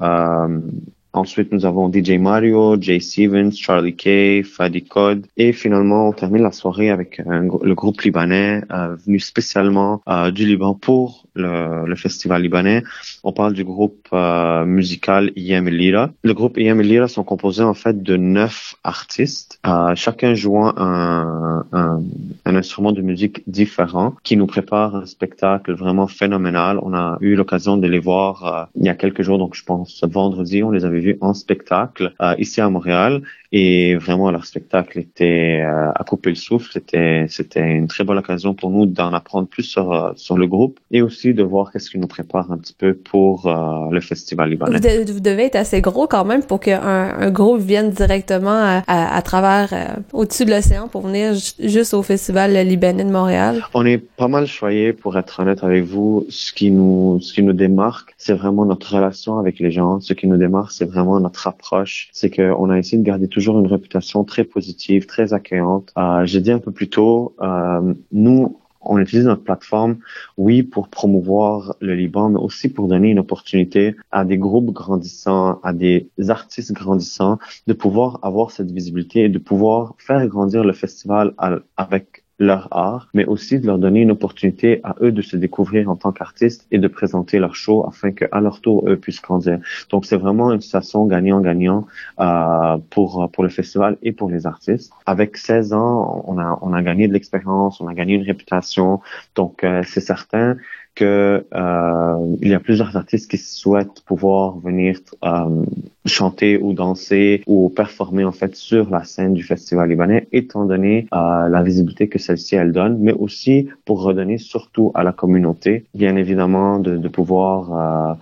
Ensuite, 1.12 1.52
nous 1.52 1.66
avons 1.66 1.90
DJ 1.92 2.12
Mario, 2.18 2.80
Jay 2.80 3.00
Stevens, 3.00 3.52
Charlie 3.52 3.96
Kay, 3.96 4.42
Fadi 4.42 4.84
Code. 4.84 5.26
Et 5.36 5.52
finalement, 5.52 6.08
on 6.08 6.12
termine 6.12 6.42
la 6.42 6.52
soirée 6.52 6.90
avec 6.90 7.20
le 7.26 7.74
groupe 7.74 8.00
libanais 8.02 8.62
venu 9.06 9.18
spécialement 9.18 10.02
du 10.32 10.46
Liban 10.46 10.74
pour 10.74 11.26
le, 11.34 11.94
festival 11.94 12.42
libanais. 12.42 12.82
On 13.24 13.32
parle 13.32 13.52
du 13.52 13.64
groupe 13.64 14.08
euh, 14.12 14.64
musical 14.64 15.32
Iyam 15.36 15.68
Lira. 15.68 16.10
Le 16.22 16.34
groupe 16.34 16.58
Iyam 16.58 16.80
Lira 16.80 17.08
sont 17.08 17.24
composés 17.24 17.62
en 17.62 17.74
fait 17.74 18.02
de 18.02 18.16
neuf 18.16 18.74
artistes, 18.84 19.58
euh, 19.66 19.94
chacun 19.94 20.34
jouant 20.34 20.72
un, 20.76 21.64
un, 21.72 22.00
instrument 22.44 22.92
de 22.92 23.02
musique 23.02 23.42
différent, 23.46 24.14
qui 24.22 24.36
nous 24.36 24.46
prépare 24.46 24.96
un 24.96 25.06
spectacle 25.06 25.72
vraiment 25.72 26.06
phénoménal. 26.06 26.78
On 26.82 26.94
a 26.94 27.16
eu 27.20 27.34
l'occasion 27.34 27.76
de 27.76 27.86
les 27.86 27.98
voir 27.98 28.44
euh, 28.44 28.64
il 28.76 28.84
y 28.84 28.88
a 28.88 28.94
quelques 28.94 29.22
jours, 29.22 29.38
donc 29.38 29.54
je 29.54 29.64
pense 29.64 30.02
vendredi, 30.04 30.62
on 30.62 30.70
les 30.70 30.84
avait 30.84 31.00
vus 31.00 31.19
en 31.20 31.35
spectacle 31.35 32.14
euh, 32.20 32.35
ici 32.38 32.61
à 32.61 32.69
Montréal. 32.70 33.23
Et 33.52 33.97
vraiment, 33.97 34.31
leur 34.31 34.44
spectacle 34.44 34.99
était 34.99 35.61
euh, 35.62 35.91
à 35.93 36.05
couper 36.05 36.31
le 36.31 36.37
souffle. 36.37 36.70
C'était, 36.73 37.26
c'était 37.29 37.61
une 37.61 37.88
très 37.88 38.05
bonne 38.05 38.19
occasion 38.19 38.55
pour 38.55 38.70
nous 38.70 38.87
d'en 38.87 39.12
apprendre 39.12 39.49
plus 39.49 39.64
sur, 39.64 39.93
euh, 39.93 40.12
sur 40.14 40.38
le 40.38 40.47
groupe 40.47 40.79
et 40.93 41.02
aussi 41.02 41.35
de 41.35 41.43
voir 41.43 41.73
qu'est-ce 41.73 41.91
qu'il 41.91 42.00
nous 42.00 42.06
prépare 42.06 42.52
un 42.52 42.58
petit 42.58 42.75
peu 42.75 42.94
pour 42.94 43.47
euh, 43.47 43.91
le 43.91 44.00
festival 44.00 44.50
libanais. 44.50 44.76
Vous, 44.76 45.05
de, 45.05 45.12
vous, 45.12 45.20
devez 45.20 45.47
être 45.47 45.56
assez 45.56 45.81
gros 45.81 46.06
quand 46.06 46.25
même 46.25 46.44
pour 46.44 46.61
qu'un 46.61 46.81
un 46.81 47.31
groupe 47.31 47.61
vienne 47.61 47.91
directement 47.91 48.50
à, 48.50 48.82
à, 48.87 49.17
à 49.17 49.23
travers, 49.23 49.73
euh, 49.73 50.00
au-dessus 50.12 50.44
de 50.44 50.50
l'océan 50.50 50.87
pour 50.87 51.02
venir 51.02 51.35
juste 51.58 51.94
au 51.94 52.02
festival 52.02 52.52
libanais 52.67 53.05
de 53.05 53.11
Montréal. 53.11 53.64
On 53.75 53.85
est 53.85 53.99
pas 53.99 54.29
mal 54.29 54.47
choyé 54.47 54.93
pour 54.93 55.19
être 55.19 55.41
honnête 55.41 55.64
avec 55.64 55.85
vous. 55.85 56.25
Ce 56.29 56.52
qui 56.52 56.70
nous, 56.70 57.19
ce 57.20 57.32
qui 57.35 57.43
nous 57.43 57.52
démarque, 57.52 58.14
c'est 58.17 58.35
vraiment 58.35 58.64
notre 58.64 58.94
relation 58.94 59.38
avec 59.38 59.58
les 59.58 59.73
gens. 59.73 59.99
Ce 60.00 60.12
qui 60.12 60.29
nous 60.29 60.37
démarque, 60.37 60.70
c'est 60.70 60.85
vraiment 60.85 61.19
notre 61.19 61.49
approche. 61.49 62.08
C'est 62.12 62.31
qu'on 62.31 62.70
a 62.70 62.79
essayé 62.79 62.99
de 62.99 63.06
garder 63.06 63.29
toujours 63.40 63.58
une 63.58 63.66
réputation 63.66 64.22
très 64.25 64.44
positive, 64.44 65.06
très 65.06 65.32
accueillante. 65.32 65.92
Euh, 65.96 66.26
J'ai 66.26 66.40
dit 66.40 66.52
un 66.52 66.58
peu 66.58 66.72
plus 66.72 66.90
tôt, 66.90 67.34
euh, 67.40 67.94
nous, 68.12 68.60
on 68.82 68.98
utilise 68.98 69.25
notre 69.25 69.42
plateforme, 69.42 69.99
oui, 70.37 70.62
pour 70.62 70.88
promouvoir 70.88 71.75
le 71.80 71.94
Liban, 71.94 72.28
mais 72.30 72.38
aussi 72.38 72.68
pour 72.68 72.87
donner 72.87 73.09
une 73.09 73.18
opportunité 73.18 73.97
à 74.11 74.26
des 74.26 74.37
groupes 74.37 74.73
grandissants, 74.73 75.59
à 75.62 75.73
des 75.73 76.11
artistes 76.28 76.73
grandissants, 76.73 77.38
de 77.66 77.73
pouvoir 77.73 78.18
avoir 78.23 78.50
cette 78.50 78.70
visibilité 78.70 79.25
et 79.25 79.28
de 79.30 79.38
pouvoir 79.38 79.94
faire 79.99 80.26
grandir 80.26 80.62
le 80.62 80.73
festival 80.73 81.35
avec 81.76 82.25
leur 82.40 82.68
art, 82.70 83.09
mais 83.14 83.26
aussi 83.26 83.61
de 83.61 83.66
leur 83.66 83.78
donner 83.78 84.00
une 84.00 84.11
opportunité 84.11 84.80
à 84.82 84.97
eux 85.02 85.12
de 85.12 85.23
se 85.23 85.37
découvrir 85.37 85.90
en 85.90 85.97
tant 85.97 86.11
qu'artistes 86.11 86.66
et 86.73 86.78
de 86.78 86.88
présenter 86.88 87.38
leur 87.38 87.54
show 87.54 87.87
afin 87.87 88.11
qu'à 88.12 88.40
leur 88.40 88.61
tour, 88.62 88.88
eux 88.88 88.97
puissent 88.97 89.20
grandir. 89.20 89.61
Donc, 89.90 90.06
c'est 90.06 90.16
vraiment 90.16 90.50
une 90.50 90.62
situation 90.62 91.04
gagnant-gagnant 91.06 91.87
euh, 92.18 92.78
pour 92.88 93.30
pour 93.30 93.44
le 93.44 93.50
festival 93.50 93.99
et 94.02 94.12
pour 94.12 94.30
les 94.30 94.47
artistes. 94.47 94.90
Avec 95.04 95.37
16 95.37 95.75
ans, 95.75 96.25
on 96.26 96.38
a 96.38 96.59
on 96.62 96.73
a 96.73 96.82
gagné 96.82 97.06
de 97.09 97.12
l'expérience, 97.12 97.80
on 97.80 97.87
a 97.87 97.94
gagné 97.94 98.14
une 98.14 98.25
réputation. 98.25 99.00
Donc, 99.35 99.62
euh, 99.62 99.82
c'est 99.87 100.00
certain 100.00 100.56
que 100.94 101.47
euh, 101.54 102.37
il 102.40 102.49
y 102.49 102.54
a 102.54 102.61
plusieurs 102.61 102.97
artistes 102.97 103.30
qui 103.30 103.38
souhaitent 103.38 104.02
pouvoir 104.04 104.59
venir 104.59 104.99
euh, 105.25 105.64
chanter 106.06 106.59
ou 106.59 106.73
danser 106.73 107.42
ou 107.47 107.68
performer 107.68 108.25
en 108.25 108.32
fait 108.32 108.54
sur 108.56 108.90
la 108.90 109.04
scène 109.04 109.35
du 109.35 109.42
festival 109.42 109.88
libanais, 109.88 110.28
étant 110.32 110.64
donné 110.64 111.06
euh, 111.12 111.49
la 111.49 111.62
visibilité 111.62 112.09
que 112.09 112.18
celle-ci 112.18 112.56
elle 112.56 112.73
donne, 112.73 112.99
mais 112.99 113.12
aussi 113.12 113.68
pour 113.85 114.02
redonner 114.02 114.38
surtout 114.38 114.92
à 114.94 115.02
la 115.02 115.12
communauté, 115.12 115.87
bien 115.94 116.16
évidemment, 116.16 116.78
de, 116.78 116.97
de 116.97 117.09
pouvoir 117.09 118.16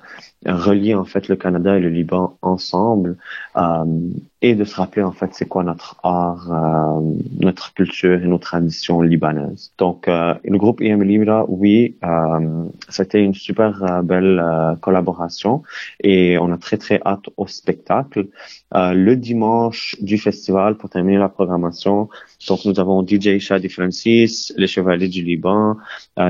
relier 0.46 0.94
en 0.94 1.04
fait 1.04 1.28
le 1.28 1.36
Canada 1.36 1.76
et 1.76 1.80
le 1.80 1.88
Liban 1.88 2.36
ensemble 2.42 3.16
euh, 3.56 3.84
et 4.40 4.54
de 4.54 4.64
se 4.64 4.76
rappeler 4.76 5.02
en 5.02 5.12
fait 5.12 5.30
c'est 5.32 5.46
quoi 5.46 5.64
notre 5.64 5.96
art, 6.02 6.50
euh, 6.52 7.00
notre 7.40 7.74
culture 7.74 8.22
et 8.22 8.26
nos 8.26 8.38
traditions 8.38 9.00
libanaises. 9.02 9.72
Donc 9.78 10.06
euh, 10.06 10.34
le 10.44 10.58
groupe 10.58 10.80
IM 10.80 11.02
Libra, 11.02 11.44
oui, 11.48 11.96
c'était 12.88 13.22
une 13.22 13.34
super 13.34 14.02
belle 14.02 14.42
collaboration 14.80 15.62
et 16.02 16.38
on 16.38 16.52
a 16.52 16.58
très 16.58 16.76
très 16.76 17.00
hâte 17.04 17.26
au 17.36 17.46
spectacle. 17.46 18.28
le 18.72 19.14
dimanche 19.14 19.96
du 20.00 20.18
festival 20.18 20.76
pour 20.76 20.90
terminer 20.90 21.18
la 21.18 21.28
programmation, 21.28 22.08
donc 22.48 22.64
nous 22.64 22.78
avons 22.80 23.06
DJ 23.06 23.38
Shadi 23.38 23.68
Francis, 23.68 24.52
les 24.56 24.66
Chevaliers 24.66 25.08
du 25.08 25.22
Liban, 25.22 25.76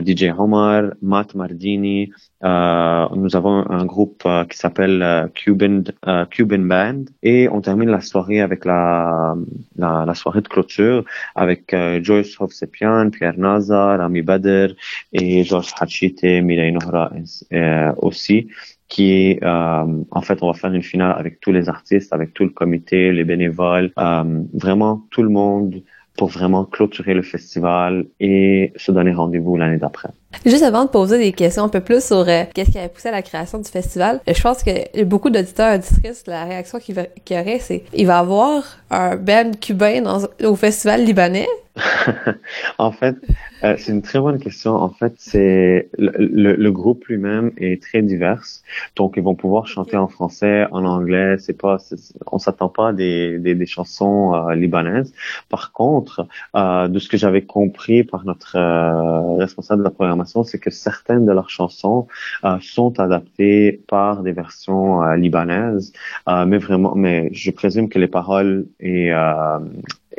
DJ 0.06 0.32
Omar, 0.36 0.92
Matt 1.02 1.34
Mardini, 1.34 2.12
nous 2.42 3.36
avons 3.36 3.68
un 3.68 3.84
groupe 3.84 4.26
qui 4.48 4.56
s'appelle 4.56 5.30
Cuban 5.34 5.82
Cuban 6.30 6.58
Band 6.58 7.04
et 7.22 7.48
on 7.48 7.60
termine 7.60 7.90
la 7.90 8.00
soirée 8.00 8.40
avec 8.40 8.64
la, 8.64 9.34
la, 9.76 10.04
la 10.06 10.14
soirée 10.14 10.40
de 10.40 10.48
clôture 10.48 11.04
avec 11.34 11.74
euh, 11.74 12.00
Joyce 12.02 12.40
Hovsepian, 12.40 13.10
Pierre 13.10 13.38
Nazar, 13.38 13.98
Rami 13.98 14.22
Bader 14.22 14.68
et 15.12 15.44
Georges 15.44 15.74
Hachite, 15.80 16.22
Mireille 16.22 16.72
Nohra 16.72 17.10
euh, 17.52 17.92
aussi 17.98 18.48
qui 18.88 19.38
euh, 19.42 20.02
en 20.10 20.22
fait, 20.22 20.42
on 20.42 20.46
va 20.46 20.54
faire 20.54 20.72
une 20.72 20.82
finale 20.82 21.14
avec 21.18 21.40
tous 21.40 21.52
les 21.52 21.68
artistes, 21.68 22.12
avec 22.12 22.32
tout 22.32 22.44
le 22.44 22.50
comité, 22.50 23.12
les 23.12 23.24
bénévoles, 23.24 23.92
euh, 23.98 24.42
vraiment 24.54 25.02
tout 25.10 25.22
le 25.22 25.28
monde 25.28 25.82
pour 26.16 26.28
vraiment 26.28 26.64
clôturer 26.64 27.14
le 27.14 27.22
festival 27.22 28.06
et 28.18 28.72
se 28.76 28.90
donner 28.90 29.12
rendez-vous 29.12 29.56
l'année 29.56 29.76
d'après. 29.76 30.08
Juste 30.44 30.62
avant 30.62 30.84
de 30.84 30.90
poser 30.90 31.18
des 31.18 31.32
questions 31.32 31.64
un 31.64 31.68
peu 31.68 31.80
plus 31.80 32.04
sur 32.04 32.28
euh, 32.28 32.44
qu'est-ce 32.54 32.70
qui 32.70 32.78
a 32.78 32.88
poussé 32.88 33.08
à 33.08 33.12
la 33.12 33.22
création 33.22 33.58
du 33.58 33.68
festival, 33.70 34.20
je 34.26 34.40
pense 34.42 34.62
que 34.62 35.04
beaucoup 35.04 35.30
d'auditeurs 35.30 35.72
et 35.72 35.76
auditrices, 35.76 36.24
la 36.26 36.44
réaction 36.44 36.78
qu'il 36.78 36.96
y 36.96 37.38
aurait, 37.38 37.58
c'est 37.60 37.84
il 37.94 38.06
va 38.06 38.16
y 38.16 38.20
avoir 38.20 38.62
un 38.90 39.16
band 39.16 39.52
cubain 39.58 40.02
dans, 40.02 40.20
au 40.44 40.54
festival 40.54 41.04
libanais? 41.04 41.48
en 42.78 42.92
fait, 42.92 43.16
euh, 43.64 43.74
c'est 43.78 43.92
une 43.92 44.02
très 44.02 44.20
bonne 44.20 44.38
question. 44.38 44.74
En 44.74 44.88
fait, 44.88 45.14
c'est 45.18 45.88
le, 45.98 46.54
le, 46.54 46.72
groupe 46.72 47.04
lui-même 47.06 47.52
est 47.56 47.82
très 47.82 48.02
divers, 48.02 48.42
donc 48.96 49.14
ils 49.16 49.22
vont 49.22 49.34
pouvoir 49.34 49.66
chanter 49.66 49.96
en 49.96 50.08
français, 50.08 50.66
en 50.70 50.84
anglais. 50.84 51.36
C'est 51.38 51.56
pas, 51.56 51.78
on 52.30 52.38
s'attend 52.38 52.68
pas 52.68 52.88
à 52.88 52.92
des, 52.92 53.38
des, 53.38 53.54
des 53.54 53.66
chansons 53.66 54.34
euh, 54.34 54.54
libanaises. 54.54 55.12
Par 55.48 55.72
contre, 55.72 56.26
euh, 56.56 56.88
de 56.88 56.98
ce 56.98 57.08
que 57.08 57.16
j'avais 57.16 57.42
compris 57.42 58.04
par 58.04 58.24
notre 58.24 58.56
euh, 58.56 59.36
responsable 59.36 59.80
de 59.80 59.84
la 59.84 59.90
programmation, 59.90 60.17
c'est 60.26 60.58
que 60.58 60.70
certaines 60.70 61.26
de 61.26 61.32
leurs 61.32 61.50
chansons 61.50 62.06
sont 62.60 62.98
adaptées 63.00 63.80
par 63.88 64.22
des 64.22 64.32
versions 64.32 65.02
libanaises, 65.12 65.92
mais 66.26 66.58
vraiment, 66.58 66.94
mais 66.94 67.28
je 67.32 67.50
présume 67.50 67.88
que 67.88 67.98
les 67.98 68.08
paroles 68.08 68.66
et 68.80 69.12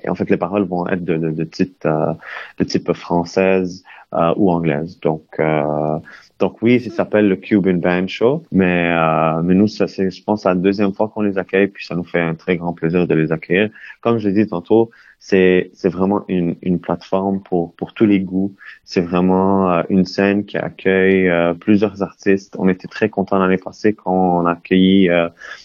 en 0.08 0.16
fait, 0.16 0.30
les 0.30 0.38
paroles 0.38 0.64
vont 0.64 0.88
être 0.88 1.04
de, 1.04 1.18
de, 1.18 1.44
type, 1.44 1.84
euh, 1.86 2.14
de 2.58 2.64
type 2.64 2.92
française 2.94 3.84
euh, 4.14 4.34
ou 4.38 4.52
anglaise. 4.52 5.00
Donc, 5.02 5.24
euh, 5.40 6.00
donc 6.40 6.62
oui, 6.62 6.80
ça 6.80 6.90
s'appelle 6.90 7.28
le 7.28 7.36
Cuban 7.36 7.74
Band 7.74 8.08
Show, 8.08 8.44
mais 8.52 8.92
euh, 8.96 9.42
mais 9.44 9.56
nous, 9.56 9.68
ça 9.68 9.88
c'est, 9.88 10.10
je 10.10 10.24
pense, 10.24 10.46
la 10.46 10.56
deuxième 10.56 10.94
fois 10.94 11.10
qu'on 11.10 11.22
les 11.22 11.38
accueille, 11.38 11.68
puis 11.68 11.86
ça 11.86 11.96
nous 11.96 12.04
fait 12.04 12.22
un 12.22 12.36
très 12.36 12.58
grand 12.58 12.74
plaisir 12.74 13.08
de 13.08 13.16
les 13.16 13.32
accueillir. 13.32 13.70
Comme 14.02 14.18
je 14.20 14.30
l'ai 14.30 14.44
dit 14.44 14.50
tantôt, 14.50 14.90
c'est 15.20 15.70
c'est 15.74 15.90
vraiment 15.90 16.24
une 16.28 16.56
une 16.62 16.80
plateforme 16.80 17.42
pour 17.42 17.76
pour 17.76 17.94
tous 17.94 18.06
les 18.06 18.20
goûts. 18.20 18.56
C'est 18.84 19.02
vraiment 19.02 19.72
euh, 19.72 19.84
une 19.90 20.06
scène 20.06 20.46
qui 20.46 20.58
accueille 20.58 21.30
euh, 21.30 21.54
plusieurs 21.54 22.02
artistes. 22.02 22.56
On 22.58 22.70
était 22.70 22.88
très 22.88 23.10
contents 23.10 23.38
l'année 23.38 23.58
passée 23.58 23.94
quand 23.94 24.42
on 24.42 24.46
a 24.46 24.54
accueilli 24.54 25.10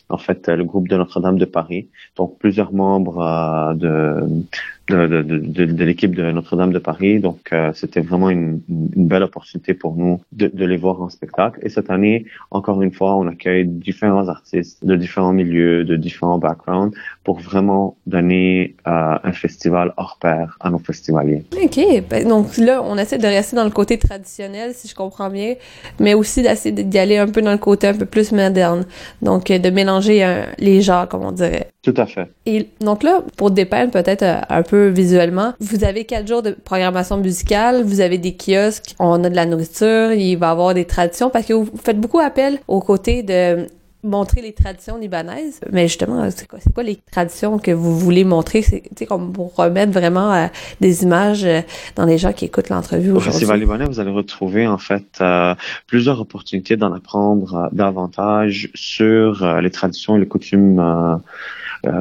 en 0.08 0.18
fait 0.18 0.48
le 0.48 0.64
groupe 0.64 0.88
de 0.88 0.96
Notre-Dame 0.96 1.38
de 1.38 1.44
Paris, 1.44 1.88
donc 2.16 2.38
plusieurs 2.38 2.72
membres 2.72 3.74
de 3.74 4.44
de, 4.88 5.06
de, 5.06 5.22
de, 5.22 5.64
de 5.64 5.84
l'équipe 5.84 6.14
de 6.14 6.30
Notre-Dame 6.30 6.72
de 6.72 6.78
Paris. 6.78 7.20
Donc, 7.20 7.52
euh, 7.52 7.72
c'était 7.74 8.00
vraiment 8.00 8.30
une, 8.30 8.60
une, 8.68 9.08
belle 9.08 9.22
opportunité 9.22 9.74
pour 9.74 9.96
nous 9.96 10.20
de, 10.32 10.48
de, 10.48 10.64
les 10.64 10.76
voir 10.76 11.00
en 11.00 11.08
spectacle. 11.08 11.58
Et 11.62 11.68
cette 11.68 11.90
année, 11.90 12.26
encore 12.50 12.82
une 12.82 12.92
fois, 12.92 13.16
on 13.16 13.26
accueille 13.26 13.66
différents 13.66 14.28
artistes 14.28 14.84
de 14.84 14.96
différents 14.96 15.32
milieux, 15.32 15.84
de 15.84 15.96
différents 15.96 16.38
backgrounds, 16.38 16.96
pour 17.24 17.40
vraiment 17.40 17.96
donner 18.06 18.76
euh, 18.86 19.18
un 19.22 19.32
festival 19.44 19.92
hors 19.96 20.16
pair 20.20 20.56
à 20.60 20.70
nos 20.70 20.78
festivaliers. 20.78 21.44
OK. 21.62 21.78
Ben, 22.08 22.26
donc 22.26 22.56
là, 22.56 22.82
on 22.82 22.96
essaie 22.96 23.18
de 23.18 23.26
rester 23.26 23.56
dans 23.56 23.64
le 23.64 23.76
côté 23.80 23.98
traditionnel, 23.98 24.72
si 24.74 24.88
je 24.88 24.94
comprends 24.94 25.28
bien, 25.28 25.54
mais 26.00 26.14
aussi 26.14 26.42
d'essayer 26.42 26.72
d'y 26.72 26.98
aller 26.98 27.18
un 27.18 27.28
peu 27.28 27.42
dans 27.42 27.52
le 27.52 27.58
côté 27.58 27.88
un 27.88 27.94
peu 27.94 28.06
plus 28.06 28.32
moderne. 28.32 28.84
Donc, 29.20 29.46
de 29.46 29.70
mélanger 29.70 30.24
euh, 30.24 30.44
les 30.58 30.80
genres, 30.80 31.08
comme 31.08 31.24
on 31.24 31.32
dirait. 31.32 31.68
Tout 31.82 31.94
à 31.98 32.06
fait. 32.06 32.28
Et 32.46 32.70
donc 32.80 33.02
là, 33.02 33.22
pour 33.36 33.50
dépeindre 33.50 33.90
peut-être 33.90 34.22
euh, 34.22 34.40
un 34.48 34.62
peu 34.62 34.88
visuellement, 34.88 35.52
vous 35.60 35.84
avez 35.84 36.06
quatre 36.06 36.26
jours 36.26 36.42
de 36.42 36.52
programmation 36.52 37.18
musicale, 37.18 37.82
vous 37.82 38.00
avez 38.00 38.16
des 38.16 38.34
kiosques, 38.34 38.94
on 38.98 39.22
a 39.22 39.28
de 39.28 39.36
la 39.36 39.44
nourriture, 39.44 40.12
il 40.12 40.36
va 40.36 40.48
y 40.48 40.50
avoir 40.50 40.72
des 40.72 40.86
traditions 40.86 41.28
parce 41.28 41.44
que 41.44 41.52
vous 41.52 41.68
faites 41.82 42.00
beaucoup 42.00 42.20
appel 42.20 42.58
aux 42.68 42.80
côtés 42.80 43.22
de 43.22 43.66
montrer 44.04 44.42
les 44.42 44.52
traditions 44.52 44.98
libanaises? 44.98 45.60
Mais 45.72 45.88
justement, 45.88 46.30
c'est 46.30 46.46
quoi, 46.46 46.58
c'est 46.62 46.72
quoi 46.72 46.82
les 46.82 46.96
traditions 47.10 47.58
que 47.58 47.70
vous 47.70 47.98
voulez 47.98 48.24
montrer? 48.24 48.62
C'est 48.62 49.06
comme 49.06 49.32
pour 49.32 49.54
remettre 49.56 49.92
vraiment 49.92 50.32
euh, 50.32 50.46
des 50.80 51.02
images 51.02 51.44
euh, 51.44 51.62
dans 51.96 52.04
les 52.04 52.18
gens 52.18 52.32
qui 52.32 52.44
écoutent 52.44 52.68
l'entrevue 52.68 53.12
Au 53.12 53.20
Festival 53.20 53.58
libanais, 53.58 53.86
vous 53.86 54.00
allez 54.00 54.10
retrouver 54.10 54.66
en 54.66 54.78
fait 54.78 55.18
euh, 55.20 55.54
plusieurs 55.86 56.20
opportunités 56.20 56.76
d'en 56.76 56.92
apprendre 56.92 57.70
davantage 57.72 58.70
sur 58.74 59.60
les 59.60 59.70
traditions 59.70 60.16
et 60.16 60.20
les 60.20 60.28
coutumes 60.28 61.20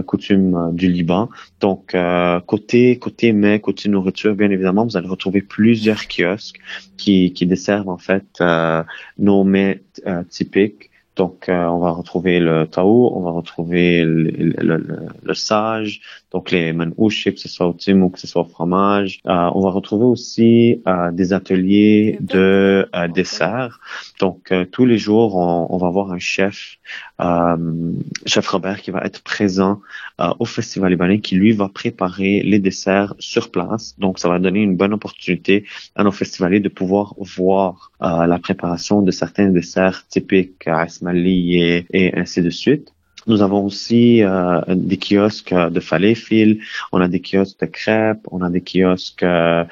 coutumes 0.05 0.71
du 0.73 0.89
Liban. 0.89 1.29
Donc 1.59 1.95
côté 2.45 2.97
côté 2.99 3.33
mets, 3.33 3.59
côté 3.59 3.89
nourriture, 3.89 4.35
bien 4.35 4.49
évidemment, 4.49 4.85
vous 4.85 4.97
allez 4.97 5.07
retrouver 5.07 5.41
plusieurs 5.41 6.07
kiosques 6.07 6.59
qui 6.97 7.33
qui 7.33 7.45
desservent 7.45 7.89
en 7.89 7.97
fait 7.97 8.41
nos 9.17 9.43
mets 9.43 9.81
typiques 10.29 10.89
donc, 11.15 11.47
euh, 11.47 11.65
on 11.67 11.77
va 11.77 11.91
retrouver 11.91 12.39
le 12.39 12.65
taou, 12.65 13.11
on 13.13 13.21
va 13.21 13.29
retrouver 13.29 14.03
le, 14.03 14.31
le, 14.57 15.07
le, 15.21 15.33
sage, 15.35 16.01
donc 16.31 16.49
les 16.49 16.73
manouches, 16.73 17.25
que 17.25 17.39
ce 17.39 17.47
soit 17.47 17.67
au 17.67 17.73
tim 17.73 18.01
ou 18.01 18.09
que 18.09 18.19
ce 18.19 18.25
soit 18.25 18.41
au 18.41 18.45
fromage. 18.45 19.19
Euh, 19.27 19.51
on 19.53 19.61
va 19.61 19.69
retrouver 19.69 20.05
aussi 20.05 20.81
euh, 20.87 21.11
des 21.11 21.31
ateliers 21.33 22.17
de 22.19 22.89
euh, 22.95 23.07
dessert. 23.07 23.79
Donc, 24.19 24.51
tous 24.71 24.85
les 24.85 24.97
jours, 24.97 25.35
on, 25.35 25.67
on, 25.69 25.77
va 25.77 25.87
avoir 25.87 26.11
un 26.11 26.19
chef, 26.19 26.77
chef 28.25 28.47
Robert, 28.47 28.81
qui 28.81 28.91
va 28.91 29.01
être 29.01 29.21
présent 29.23 29.81
au 30.39 30.45
Festival 30.45 30.91
libanais, 30.91 31.19
qui 31.19 31.35
lui 31.35 31.51
va 31.51 31.69
préparer 31.69 32.41
les 32.43 32.59
desserts 32.59 33.13
sur 33.19 33.51
place. 33.51 33.95
Donc, 33.99 34.19
ça 34.19 34.29
va 34.29 34.39
donner 34.39 34.61
une 34.61 34.75
bonne 34.75 34.93
opportunité 34.93 35.65
à 35.95 36.03
nos 36.03 36.11
festivaliers 36.11 36.59
de 36.59 36.69
pouvoir 36.69 37.15
voir 37.17 37.91
la 37.99 38.39
préparation 38.39 39.01
de 39.01 39.11
certains 39.11 39.49
desserts 39.49 40.07
typiques 40.07 40.67
à 40.67 40.85
et, 40.85 41.85
et 41.91 42.17
ainsi 42.17 42.41
de 42.41 42.49
suite. 42.49 42.93
Nous 43.27 43.41
avons 43.41 43.65
aussi 43.65 44.23
euh, 44.23 44.61
des 44.67 44.97
kiosques 44.97 45.53
de 45.53 45.79
falafel, 45.79 46.59
on 46.91 47.01
a 47.01 47.07
des 47.07 47.21
kiosques 47.21 47.59
de 47.61 47.65
crêpes, 47.65 48.27
on 48.31 48.41
a 48.41 48.49
des 48.49 48.61
kiosques 48.61 49.23
euh, 49.23 49.63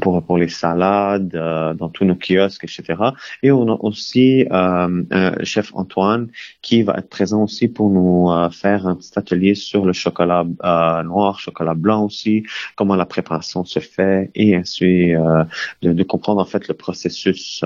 pour, 0.00 0.22
pour 0.22 0.38
les 0.38 0.48
salades 0.48 1.34
euh, 1.34 1.74
dans 1.74 1.88
tous 1.88 2.04
nos 2.04 2.14
kiosques, 2.14 2.64
etc. 2.64 3.02
Et 3.42 3.52
on 3.52 3.68
a 3.68 3.76
aussi 3.80 4.46
euh, 4.50 5.02
un 5.10 5.44
chef 5.44 5.72
Antoine 5.74 6.28
qui 6.62 6.82
va 6.82 6.94
être 6.98 7.08
présent 7.08 7.42
aussi 7.44 7.68
pour 7.68 7.90
nous 7.90 8.30
euh, 8.30 8.50
faire 8.50 8.86
un 8.86 8.96
petit 8.96 9.12
atelier 9.16 9.54
sur 9.54 9.84
le 9.84 9.92
chocolat 9.92 10.44
noir, 11.04 11.38
chocolat 11.38 11.74
blanc 11.74 12.04
aussi, 12.04 12.44
comment 12.76 12.96
la 12.96 13.06
préparation 13.06 13.64
se 13.64 13.80
fait 13.80 14.30
et 14.34 14.54
ainsi 14.54 15.12
de, 15.82 15.92
de, 15.92 16.02
comprendre 16.02 16.40
en 16.40 16.44
fait 16.44 16.68
le 16.68 16.74
processus 16.74 17.62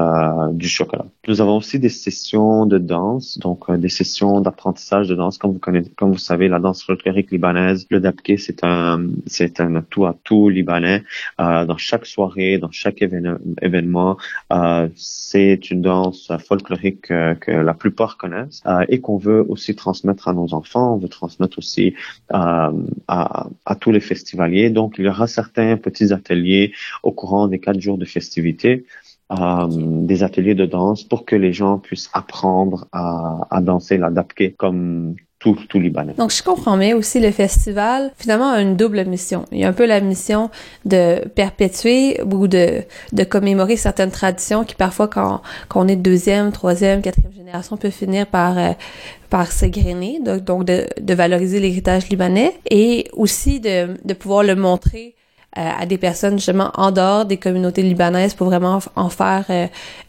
du 0.52 0.68
chocolat. 0.68 1.06
Nous 1.28 1.40
avons 1.40 1.56
aussi 1.56 1.78
des 1.78 1.88
sessions 1.88 2.66
de 2.66 2.78
danse, 2.78 3.38
donc 3.38 3.70
des 3.70 3.88
sessions 3.88 4.13
d'apprentissage 4.20 5.08
de 5.08 5.14
danse. 5.14 5.38
Comme 5.38 5.52
vous 5.52 5.58
connaissez, 5.58 5.90
comme 5.96 6.12
vous 6.12 6.18
savez, 6.18 6.48
la 6.48 6.58
danse 6.58 6.82
folklorique 6.82 7.30
libanaise, 7.30 7.86
le 7.90 8.00
dabke, 8.00 8.34
c'est 8.38 8.64
un, 8.64 9.06
c'est 9.26 9.60
un 9.60 9.82
tout 9.82 10.06
à 10.06 10.14
tout 10.24 10.48
libanais. 10.48 11.02
Euh, 11.40 11.64
dans 11.64 11.76
chaque 11.76 12.06
soirée, 12.06 12.58
dans 12.58 12.70
chaque 12.70 13.02
événement, 13.02 14.16
euh, 14.52 14.88
c'est 14.94 15.70
une 15.70 15.82
danse 15.82 16.30
folklorique 16.46 17.10
euh, 17.10 17.34
que 17.34 17.50
la 17.50 17.74
plupart 17.74 18.16
connaissent 18.16 18.62
euh, 18.66 18.84
et 18.88 19.00
qu'on 19.00 19.18
veut 19.18 19.44
aussi 19.48 19.74
transmettre 19.74 20.28
à 20.28 20.32
nos 20.32 20.54
enfants. 20.54 20.94
On 20.94 20.98
veut 20.98 21.08
transmettre 21.08 21.58
aussi 21.58 21.94
euh, 22.32 22.72
à, 23.08 23.48
à 23.66 23.74
tous 23.74 23.90
les 23.90 24.00
festivaliers. 24.00 24.70
Donc, 24.70 24.96
il 24.98 25.04
y 25.04 25.08
aura 25.08 25.26
certains 25.26 25.76
petits 25.76 26.12
ateliers 26.12 26.72
au 27.02 27.12
courant 27.12 27.48
des 27.48 27.58
quatre 27.58 27.80
jours 27.80 27.98
de 27.98 28.04
festivités 28.04 28.84
euh, 29.42 29.66
des 29.70 30.22
ateliers 30.22 30.54
de 30.54 30.66
danse 30.66 31.04
pour 31.04 31.24
que 31.24 31.36
les 31.36 31.52
gens 31.52 31.78
puissent 31.78 32.10
apprendre 32.12 32.86
à, 32.92 33.60
danser 33.60 33.98
la 33.98 34.10
comme 34.56 35.14
tout, 35.38 35.58
tout 35.68 35.78
Libanais. 35.78 36.14
Donc, 36.14 36.32
je 36.32 36.42
comprends 36.42 36.78
bien 36.78 36.96
aussi 36.96 37.20
le 37.20 37.30
festival, 37.30 38.10
finalement, 38.16 38.50
a 38.50 38.62
une 38.62 38.76
double 38.76 39.04
mission. 39.04 39.44
Il 39.52 39.58
y 39.58 39.64
a 39.64 39.68
un 39.68 39.72
peu 39.72 39.84
la 39.84 40.00
mission 40.00 40.50
de 40.86 41.26
perpétuer 41.28 42.20
ou 42.22 42.48
de, 42.48 42.82
commémorer 43.28 43.76
certaines 43.76 44.10
traditions 44.10 44.64
qui, 44.64 44.74
parfois, 44.74 45.08
quand, 45.08 45.42
on 45.74 45.86
est 45.86 45.96
deuxième, 45.96 46.50
troisième, 46.50 47.02
quatrième 47.02 47.32
génération, 47.32 47.76
peut 47.76 47.90
finir 47.90 48.26
par, 48.26 48.56
euh, 48.56 48.72
par 49.28 49.52
s'égrener. 49.52 50.20
Donc, 50.24 50.44
donc 50.44 50.64
de, 50.64 51.14
valoriser 51.14 51.60
l'héritage 51.60 52.08
libanais 52.08 52.54
et 52.70 53.08
aussi 53.12 53.60
de 53.60 54.14
pouvoir 54.14 54.44
le 54.44 54.56
montrer 54.56 55.14
à 55.54 55.86
des 55.86 55.98
personnes 55.98 56.38
justement 56.38 56.70
en 56.74 56.90
dehors 56.90 57.24
des 57.24 57.36
communautés 57.36 57.82
libanaises 57.82 58.34
pour 58.34 58.48
vraiment 58.48 58.80
en 58.96 59.08
faire 59.08 59.46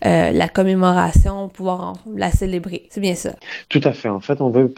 la 0.01 0.47
commémoration, 0.47 1.49
pouvoir 1.49 1.93
la 2.15 2.31
célébrer. 2.31 2.83
C'est 2.89 3.01
bien 3.01 3.15
ça. 3.15 3.31
Tout 3.69 3.81
à 3.83 3.91
fait. 3.93 4.09
En 4.09 4.19
fait, 4.19 4.41
on 4.41 4.49
veut 4.49 4.73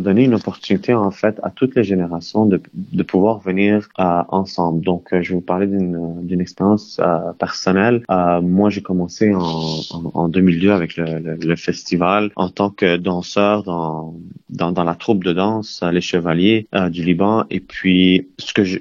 donner 0.00 0.24
une 0.24 0.34
opportunité 0.34 0.94
en 0.94 1.10
fait 1.10 1.38
à 1.42 1.50
toutes 1.50 1.74
les 1.74 1.84
générations 1.84 2.46
de, 2.46 2.60
de 2.74 3.02
pouvoir 3.02 3.38
venir 3.40 3.88
ensemble. 3.98 4.84
Donc, 4.84 5.08
je 5.12 5.28
vais 5.30 5.34
vous 5.34 5.40
parler 5.40 5.66
d'une 5.66 6.40
expérience 6.40 7.00
personnelle. 7.38 8.02
moi, 8.42 8.70
j'ai 8.70 8.82
commencé 8.82 9.34
en, 9.34 9.40
en, 9.40 10.10
en, 10.14 10.28
2002 10.28 10.70
avec 10.70 10.96
le, 10.96 11.18
le, 11.18 11.36
le 11.36 11.56
festival 11.56 12.30
en 12.36 12.48
tant 12.48 12.70
que 12.70 12.96
danseur 12.96 13.62
dans, 13.62 14.14
dans, 14.50 14.72
dans 14.72 14.84
la 14.84 14.94
troupe 14.94 15.24
de 15.24 15.32
danse 15.32 15.82
Les 15.92 16.00
Chevaliers 16.00 16.66
euh, 16.74 16.88
du 16.88 17.02
Liban. 17.02 17.44
Et 17.50 17.60
puis, 17.60 18.28
ce 18.38 18.52
que 18.52 18.64
je, 18.64 18.78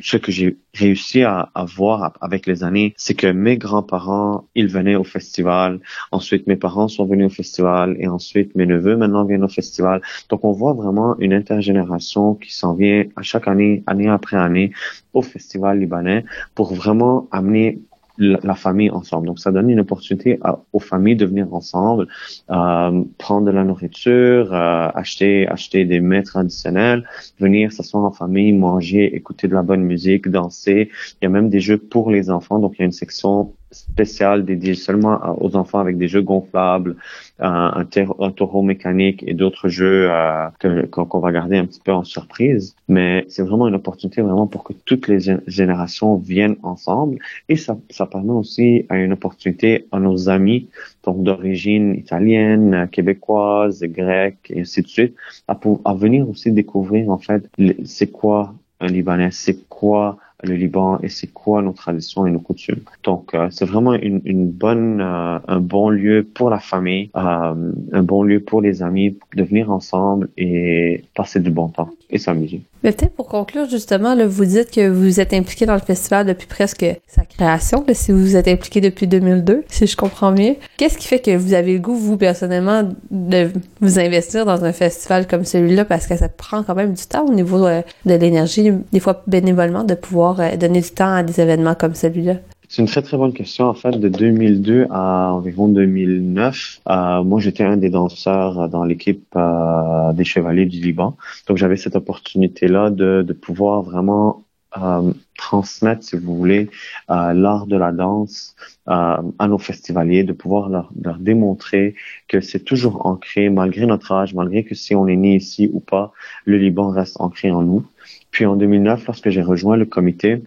ce 0.00 0.16
que 0.16 0.25
j'ai 0.32 0.56
réussi 0.74 1.22
à, 1.22 1.50
à, 1.54 1.64
voir 1.64 2.12
avec 2.20 2.46
les 2.46 2.64
années, 2.64 2.94
c'est 2.96 3.14
que 3.14 3.26
mes 3.26 3.56
grands-parents, 3.56 4.48
ils 4.54 4.68
venaient 4.68 4.96
au 4.96 5.04
festival. 5.04 5.80
Ensuite, 6.12 6.46
mes 6.46 6.56
parents 6.56 6.88
sont 6.88 7.06
venus 7.06 7.26
au 7.26 7.34
festival 7.34 7.96
et 7.98 8.08
ensuite 8.08 8.54
mes 8.54 8.66
neveux 8.66 8.96
maintenant 8.96 9.24
viennent 9.24 9.44
au 9.44 9.48
festival. 9.48 10.02
Donc, 10.28 10.44
on 10.44 10.52
voit 10.52 10.72
vraiment 10.72 11.16
une 11.18 11.32
intergénération 11.32 12.34
qui 12.34 12.54
s'en 12.54 12.74
vient 12.74 13.04
à 13.16 13.22
chaque 13.22 13.48
année, 13.48 13.82
année 13.86 14.08
après 14.08 14.36
année, 14.36 14.72
au 15.12 15.22
festival 15.22 15.80
libanais 15.80 16.24
pour 16.54 16.74
vraiment 16.74 17.28
amener 17.32 17.80
la, 18.18 18.54
famille 18.54 18.90
ensemble. 18.90 19.26
Donc, 19.26 19.38
ça 19.38 19.52
donne 19.52 19.70
une 19.70 19.80
opportunité 19.80 20.38
aux 20.72 20.80
familles 20.80 21.16
de 21.16 21.26
venir 21.26 21.52
ensemble, 21.52 22.08
euh, 22.50 23.02
prendre 23.18 23.46
de 23.46 23.50
la 23.50 23.64
nourriture, 23.64 24.52
euh, 24.52 24.88
acheter 24.94 25.46
acheter 25.48 25.84
des 25.84 26.00
mets 26.00 26.22
traditionnels, 26.22 27.08
venir 27.38 27.72
s'asseoir 27.72 28.04
en 28.04 28.12
famille, 28.12 28.52
manger, 28.52 29.14
écouter 29.14 29.48
de 29.48 29.54
la 29.54 29.62
bonne 29.62 29.82
musique, 29.82 30.28
danser. 30.28 30.90
Il 31.20 31.24
y 31.24 31.26
a 31.26 31.30
même 31.30 31.50
des 31.50 31.60
jeux 31.60 31.78
pour 31.78 32.10
les 32.10 32.30
enfants. 32.30 32.58
Donc, 32.58 32.74
il 32.76 32.80
y 32.80 32.82
a 32.82 32.86
une 32.86 32.92
section 32.92 33.52
spécial 33.76 34.44
dédié 34.44 34.74
seulement 34.74 35.20
aux 35.40 35.56
enfants 35.56 35.78
avec 35.78 35.98
des 35.98 36.08
jeux 36.08 36.22
gonflables, 36.22 36.96
un, 37.38 37.84
taureau 37.84 38.62
mécanique 38.62 39.22
et 39.26 39.34
d'autres 39.34 39.68
jeux 39.68 40.08
euh, 40.10 40.48
qu'on 40.90 41.20
va 41.20 41.32
garder 41.32 41.56
un 41.56 41.66
petit 41.66 41.80
peu 41.80 41.92
en 41.92 42.04
surprise. 42.04 42.74
Mais 42.88 43.24
c'est 43.28 43.42
vraiment 43.42 43.68
une 43.68 43.74
opportunité 43.74 44.22
vraiment 44.22 44.46
pour 44.46 44.64
que 44.64 44.72
toutes 44.72 45.08
les 45.08 45.18
générations 45.46 46.16
viennent 46.16 46.56
ensemble 46.62 47.18
et 47.48 47.56
ça, 47.56 47.76
ça 47.90 48.06
permet 48.06 48.32
aussi 48.32 48.86
à 48.88 48.96
une 48.96 49.12
opportunité 49.12 49.86
à 49.92 50.00
nos 50.00 50.28
amis 50.28 50.68
donc 51.04 51.22
d'origine 51.22 51.94
italienne, 51.94 52.88
québécoise, 52.90 53.82
grecque 53.82 54.50
et 54.50 54.60
ainsi 54.60 54.82
de 54.82 54.88
suite 54.88 55.14
à, 55.48 55.58
à 55.84 55.94
venir 55.94 56.28
aussi 56.28 56.52
découvrir 56.52 57.10
en 57.10 57.18
fait 57.18 57.48
c'est 57.84 58.10
quoi 58.10 58.54
un 58.80 58.88
Libanais, 58.88 59.30
c'est 59.30 59.68
quoi 59.68 60.18
le 60.42 60.54
Liban 60.54 60.98
et 61.02 61.08
c'est 61.08 61.28
quoi 61.28 61.62
nos 61.62 61.72
traditions 61.72 62.26
et 62.26 62.30
nos 62.30 62.40
coutumes. 62.40 62.80
Donc, 63.04 63.34
euh, 63.34 63.48
c'est 63.50 63.64
vraiment 63.64 63.94
une, 63.94 64.20
une 64.24 64.50
bonne, 64.50 65.00
euh, 65.00 65.38
un 65.48 65.60
bon 65.60 65.88
lieu 65.90 66.26
pour 66.34 66.50
la 66.50 66.58
famille, 66.58 67.10
euh, 67.16 67.72
un 67.92 68.02
bon 68.02 68.22
lieu 68.22 68.40
pour 68.40 68.60
les 68.60 68.82
amis 68.82 69.16
de 69.34 69.42
venir 69.42 69.70
ensemble 69.70 70.28
et 70.36 71.04
passer 71.14 71.40
du 71.40 71.50
bon 71.50 71.68
temps 71.68 71.90
et 72.10 72.18
s'amuser. 72.18 72.62
Mais 72.84 72.92
peut-être 72.92 73.14
pour 73.14 73.26
conclure, 73.26 73.68
justement, 73.68 74.14
vous 74.26 74.44
dites 74.44 74.70
que 74.70 74.88
vous 74.88 75.18
êtes 75.18 75.32
impliqué 75.32 75.66
dans 75.66 75.74
le 75.74 75.80
festival 75.80 76.26
depuis 76.26 76.46
presque 76.46 76.86
sa 77.08 77.24
création, 77.24 77.84
là, 77.88 77.94
si 77.94 78.12
vous 78.12 78.36
êtes 78.36 78.46
impliqué 78.46 78.80
depuis 78.80 79.08
2002, 79.08 79.64
si 79.68 79.86
je 79.86 79.96
comprends 79.96 80.30
mieux. 80.30 80.54
Qu'est-ce 80.76 80.98
qui 80.98 81.08
fait 81.08 81.18
que 81.18 81.36
vous 81.36 81.54
avez 81.54 81.72
le 81.72 81.78
goût, 81.80 81.96
vous, 81.96 82.16
personnellement, 82.16 82.88
de 83.10 83.50
vous 83.80 83.98
investir 83.98 84.44
dans 84.44 84.64
un 84.64 84.72
festival 84.72 85.26
comme 85.26 85.44
celui-là, 85.44 85.84
parce 85.84 86.06
que 86.06 86.16
ça 86.16 86.28
prend 86.28 86.62
quand 86.62 86.74
même 86.74 86.92
du 86.92 87.06
temps 87.06 87.26
au 87.26 87.32
niveau 87.32 87.66
de 87.66 88.14
l'énergie, 88.14 88.70
des 88.92 89.00
fois 89.00 89.22
bénévolement, 89.26 89.82
de 89.82 89.94
pouvoir 89.94 90.25
euh, 90.34 90.56
donner 90.56 90.80
du 90.80 90.90
temps 90.90 91.12
à 91.12 91.22
des 91.22 91.40
événements 91.40 91.74
comme 91.74 91.94
celui-là? 91.94 92.36
C'est 92.68 92.82
une 92.82 92.88
très 92.88 93.02
très 93.02 93.16
bonne 93.16 93.32
question. 93.32 93.66
En 93.66 93.74
fait, 93.74 93.92
de 93.92 94.08
2002 94.08 94.88
à 94.90 95.32
environ 95.32 95.68
2009, 95.68 96.80
euh, 96.88 97.22
moi 97.22 97.40
j'étais 97.40 97.62
un 97.62 97.76
des 97.76 97.90
danseurs 97.90 98.68
dans 98.68 98.82
l'équipe 98.82 99.24
euh, 99.36 100.12
des 100.12 100.24
Chevaliers 100.24 100.66
du 100.66 100.80
Liban. 100.80 101.16
Donc 101.46 101.58
j'avais 101.58 101.76
cette 101.76 101.94
opportunité-là 101.94 102.90
de, 102.90 103.22
de 103.22 103.32
pouvoir 103.32 103.82
vraiment 103.82 104.45
euh, 104.82 105.12
transmettre, 105.36 106.02
si 106.04 106.16
vous 106.16 106.36
voulez, 106.36 106.70
euh, 107.10 107.32
l'art 107.32 107.66
de 107.66 107.76
la 107.76 107.92
danse 107.92 108.56
euh, 108.88 109.22
à 109.38 109.48
nos 109.48 109.58
festivaliers, 109.58 110.24
de 110.24 110.32
pouvoir 110.32 110.68
leur, 110.68 110.90
leur 111.02 111.18
démontrer 111.18 111.94
que 112.28 112.40
c'est 112.40 112.60
toujours 112.60 113.06
ancré, 113.06 113.48
malgré 113.50 113.86
notre 113.86 114.12
âge, 114.12 114.34
malgré 114.34 114.64
que 114.64 114.74
si 114.74 114.94
on 114.94 115.06
est 115.06 115.16
né 115.16 115.36
ici 115.36 115.70
ou 115.72 115.80
pas, 115.80 116.12
le 116.44 116.58
Liban 116.58 116.90
reste 116.90 117.20
ancré 117.20 117.50
en 117.50 117.62
nous. 117.62 117.86
Puis 118.30 118.46
en 118.46 118.56
2009, 118.56 119.06
lorsque 119.06 119.30
j'ai 119.30 119.42
rejoint 119.42 119.76
le 119.76 119.86
comité, 119.86 120.42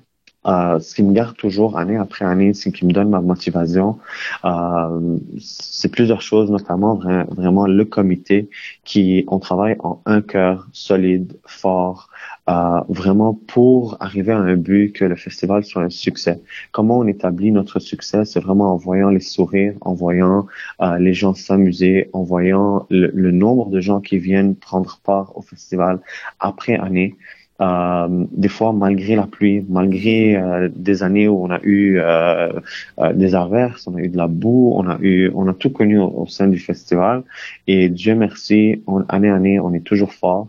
euh, 0.49 0.79
ce 0.79 0.95
qui 0.95 1.03
me 1.03 1.13
garde 1.13 1.35
toujours 1.37 1.77
année 1.77 1.97
après 1.97 2.25
année, 2.25 2.53
ce 2.53 2.69
qui 2.69 2.85
me 2.85 2.91
donne 2.91 3.09
ma 3.09 3.21
motivation, 3.21 3.99
euh, 4.45 5.17
c'est 5.39 5.89
plusieurs 5.91 6.21
choses, 6.21 6.49
notamment 6.51 6.95
vraiment 7.29 7.65
le 7.67 7.85
comité 7.85 8.49
qui 8.83 9.25
on 9.27 9.39
travaille 9.39 9.75
en 9.79 10.01
un 10.05 10.21
cœur 10.21 10.67
solide, 10.73 11.37
fort, 11.45 12.09
euh, 12.49 12.81
vraiment 12.89 13.33
pour 13.35 13.97
arriver 13.99 14.31
à 14.31 14.39
un 14.39 14.55
but 14.55 14.91
que 14.91 15.05
le 15.05 15.15
festival 15.15 15.63
soit 15.63 15.83
un 15.83 15.89
succès. 15.89 16.41
Comment 16.71 16.97
on 16.97 17.07
établit 17.07 17.51
notre 17.51 17.79
succès, 17.79 18.25
c'est 18.25 18.39
vraiment 18.39 18.73
en 18.73 18.77
voyant 18.77 19.09
les 19.09 19.19
sourires, 19.19 19.75
en 19.81 19.93
voyant 19.93 20.47
euh, 20.81 20.97
les 20.97 21.13
gens 21.13 21.35
s'amuser, 21.35 22.09
en 22.13 22.23
voyant 22.23 22.87
le, 22.89 23.11
le 23.13 23.31
nombre 23.31 23.69
de 23.69 23.79
gens 23.81 24.01
qui 24.01 24.17
viennent 24.17 24.55
prendre 24.55 24.99
part 25.03 25.37
au 25.37 25.41
festival 25.41 25.99
après 26.39 26.75
année. 26.75 27.15
Euh, 27.61 28.25
des 28.31 28.47
fois, 28.47 28.71
malgré 28.71 29.15
la 29.15 29.27
pluie, 29.27 29.65
malgré 29.67 30.37
euh, 30.37 30.69
des 30.73 31.03
années 31.03 31.27
où 31.27 31.43
on 31.43 31.49
a 31.51 31.59
eu 31.63 31.99
euh, 31.99 32.53
euh, 32.99 33.13
des 33.13 33.35
averses, 33.35 33.85
on 33.87 33.95
a 33.95 33.99
eu 33.99 34.07
de 34.07 34.17
la 34.17 34.27
boue, 34.27 34.73
on 34.75 34.87
a 34.87 34.97
eu, 35.01 35.29
on 35.35 35.47
a 35.47 35.53
tout 35.53 35.69
connu 35.69 35.99
au, 35.99 36.25
sein 36.27 36.47
du 36.47 36.59
festival. 36.59 37.23
Et 37.67 37.89
Dieu 37.89 38.15
merci, 38.15 38.81
on, 38.87 39.03
année 39.09 39.29
année, 39.29 39.59
on 39.59 39.73
est 39.73 39.83
toujours 39.85 40.13
fort. 40.13 40.47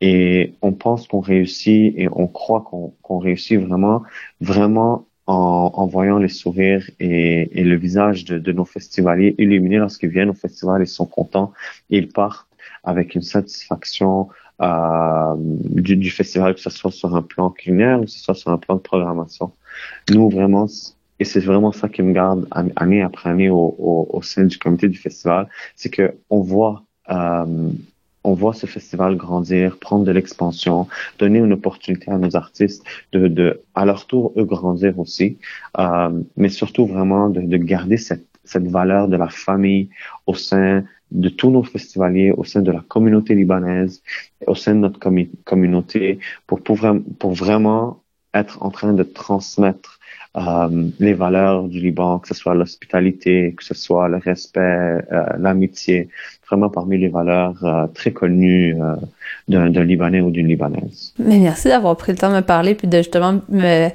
Et 0.00 0.54
on 0.62 0.72
pense 0.72 1.06
qu'on 1.08 1.20
réussit 1.20 1.94
et 1.96 2.08
on 2.10 2.26
croit 2.26 2.62
qu'on 2.62 2.92
qu'on 3.02 3.18
réussit 3.18 3.60
vraiment, 3.60 4.02
vraiment 4.40 5.06
en, 5.26 5.70
en, 5.74 5.86
voyant 5.86 6.18
les 6.18 6.28
sourires 6.28 6.88
et, 6.98 7.60
et 7.60 7.64
le 7.64 7.76
visage 7.76 8.24
de, 8.24 8.38
de, 8.38 8.52
nos 8.52 8.64
festivaliers 8.64 9.34
illuminés 9.38 9.78
lorsqu'ils 9.78 10.10
viennent 10.10 10.30
au 10.30 10.34
festival, 10.34 10.82
ils 10.82 10.88
sont 10.88 11.06
contents, 11.06 11.52
ils 11.90 12.08
partent 12.08 12.48
avec 12.84 13.14
une 13.14 13.22
satisfaction 13.22 14.28
euh, 14.62 15.34
du, 15.38 15.96
du, 15.96 16.10
festival, 16.10 16.54
que 16.54 16.60
ce 16.60 16.70
soit 16.70 16.90
sur 16.90 17.14
un 17.16 17.22
plan 17.22 17.50
culinaire 17.50 18.00
ou 18.00 18.04
que 18.04 18.10
ce 18.10 18.20
soit 18.20 18.34
sur 18.34 18.50
un 18.50 18.58
plan 18.58 18.76
de 18.76 18.80
programmation. 18.80 19.52
Nous, 20.10 20.30
vraiment, 20.30 20.66
et 21.18 21.24
c'est 21.24 21.40
vraiment 21.40 21.72
ça 21.72 21.88
qui 21.88 22.02
me 22.02 22.12
garde 22.12 22.46
année 22.76 23.02
après 23.02 23.30
année 23.30 23.50
au, 23.50 23.74
au, 23.78 24.08
au 24.10 24.22
sein 24.22 24.44
du 24.44 24.58
comité 24.58 24.88
du 24.88 24.98
festival, 24.98 25.48
c'est 25.76 25.90
que 25.90 26.14
on 26.30 26.40
voit 26.40 26.82
euh, 27.10 27.70
on 28.24 28.34
voit 28.34 28.54
ce 28.54 28.66
festival 28.66 29.16
grandir, 29.16 29.78
prendre 29.78 30.04
de 30.04 30.12
l'expansion, 30.12 30.86
donner 31.18 31.40
une 31.40 31.52
opportunité 31.52 32.10
à 32.10 32.18
nos 32.18 32.36
artistes 32.36 32.84
de, 33.12 33.26
de 33.26 33.62
à 33.74 33.84
leur 33.84 34.06
tour, 34.06 34.32
eux 34.36 34.44
grandir 34.44 34.98
aussi, 34.98 35.38
euh, 35.78 36.10
mais 36.36 36.48
surtout 36.48 36.86
vraiment 36.86 37.28
de, 37.28 37.40
de 37.40 37.56
garder 37.56 37.96
cette, 37.96 38.26
cette 38.44 38.66
valeur 38.66 39.08
de 39.08 39.16
la 39.16 39.28
famille 39.28 39.88
au 40.26 40.34
sein 40.34 40.84
de 41.12 41.28
tous 41.28 41.50
nos 41.50 41.62
festivaliers 41.62 42.32
au 42.32 42.44
sein 42.44 42.62
de 42.62 42.72
la 42.72 42.82
communauté 42.88 43.34
libanaise, 43.34 44.02
au 44.46 44.54
sein 44.54 44.74
de 44.74 44.80
notre 44.80 44.98
communauté, 45.44 46.18
pour, 46.46 46.62
pour, 46.62 46.78
pour, 47.18 47.32
vraiment 47.32 48.02
être 48.34 48.62
en 48.62 48.70
train 48.70 48.94
de 48.94 49.02
transmettre 49.02 49.98
euh, 50.36 50.88
les 50.98 51.12
valeurs 51.12 51.68
du 51.68 51.80
Liban, 51.80 52.18
que 52.18 52.28
ce 52.28 52.34
soit 52.34 52.54
l'hospitalité, 52.54 53.54
que 53.54 53.62
ce 53.62 53.74
soit 53.74 54.08
le 54.08 54.16
respect, 54.16 54.60
euh, 54.60 55.26
l'amitié, 55.38 56.08
vraiment 56.48 56.70
parmi 56.70 56.96
les 56.96 57.08
valeurs 57.08 57.62
euh, 57.62 57.86
très 57.88 58.12
connues 58.12 58.74
euh, 58.80 58.96
d'un 59.48 59.84
Libanais 59.84 60.22
ou 60.22 60.30
d'une 60.30 60.48
Libanaise. 60.48 61.12
Mais 61.18 61.38
merci 61.38 61.68
d'avoir 61.68 61.94
pris 61.98 62.12
le 62.12 62.18
temps 62.18 62.30
de 62.30 62.36
me 62.36 62.40
parler 62.40 62.74
puis 62.74 62.88
de 62.88 62.96
justement 62.96 63.42
me, 63.50 63.88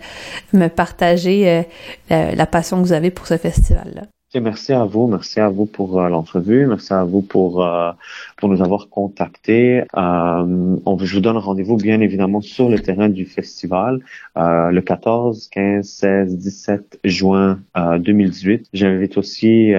me 0.54 0.68
partager 0.68 1.50
euh, 1.50 1.64
la, 2.12 2.36
la 2.36 2.46
passion 2.46 2.78
que 2.78 2.84
vous 2.84 2.94
avez 2.94 3.10
pour 3.10 3.26
ce 3.26 3.38
festival-là 3.38 4.04
merci 4.40 4.74
à 4.74 4.86
vous, 4.86 5.08
merci 5.08 5.40
à 5.40 5.50
vous 5.50 5.66
pour 5.66 6.00
euh, 6.00 6.10
l'entrevue, 6.10 6.66
merci 6.66 6.94
à 6.94 7.04
vous 7.04 7.22
pour 7.22 7.64
euh, 7.64 7.92
pour 8.38 8.50
nous 8.50 8.62
avoir 8.62 8.90
contactés. 8.90 9.84
Euh, 9.96 10.78
je 11.04 11.16
vous 11.16 11.22
donne 11.22 11.38
rendez-vous 11.38 11.78
bien 11.78 12.02
évidemment 12.02 12.42
sur 12.42 12.70
le 12.70 12.80
terrain 12.80 13.10
du 13.10 13.26
festival 13.26 14.00
euh, 14.38 14.72
le 14.72 14.82
14, 14.82 15.50
15, 15.50 15.88
16, 15.88 16.38
17 16.38 17.00
juin 17.04 17.60
2018. 17.76 18.70
J'invite 18.74 19.18
aussi 19.18 19.72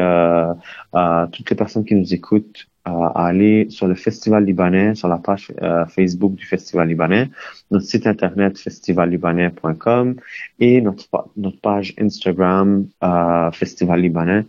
toutes 1.33 1.51
les 1.51 1.57
personnes 1.57 1.85
qui 1.85 1.95
nous 1.95 2.15
écoutent 2.15 2.69
à 2.89 3.27
aller 3.27 3.67
sur 3.71 3.87
le 3.87 3.95
Festival 3.95 4.45
libanais, 4.45 4.95
sur 4.95 5.09
la 5.09 5.19
page 5.19 5.53
euh, 5.63 5.87
Facebook 5.87 6.35
du 6.35 6.45
Festival 6.45 6.89
libanais, 6.89 7.31
notre 7.71 7.85
site 7.85 8.07
internet 8.07 8.59
festivallibanais.com 8.59 10.17
et 10.61 10.81
notre, 10.81 11.09
notre 11.37 11.61
page 11.61 11.95
Instagram 12.01 12.87
euh, 13.03 13.51
Festival 13.53 14.01
libanais. 14.01 14.45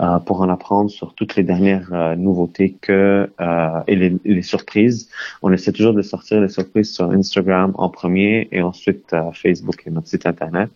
Euh, 0.00 0.18
pour 0.18 0.40
en 0.40 0.48
apprendre 0.48 0.90
sur 0.90 1.12
toutes 1.12 1.36
les 1.36 1.42
dernières 1.42 1.92
euh, 1.92 2.16
nouveautés 2.16 2.74
que 2.80 3.30
euh, 3.38 3.80
et 3.86 3.96
les, 3.96 4.16
les, 4.24 4.40
surprises. 4.40 5.10
On 5.42 5.52
essaie 5.52 5.72
toujours 5.72 5.92
de 5.92 6.00
sortir 6.00 6.40
les 6.40 6.48
surprises 6.48 6.94
sur 6.94 7.10
Instagram 7.10 7.72
en 7.74 7.90
premier 7.90 8.48
et 8.50 8.62
ensuite 8.62 9.14
Facebook 9.34 9.82
et 9.86 9.90
notre 9.90 10.08
site 10.08 10.24
internet. 10.24 10.70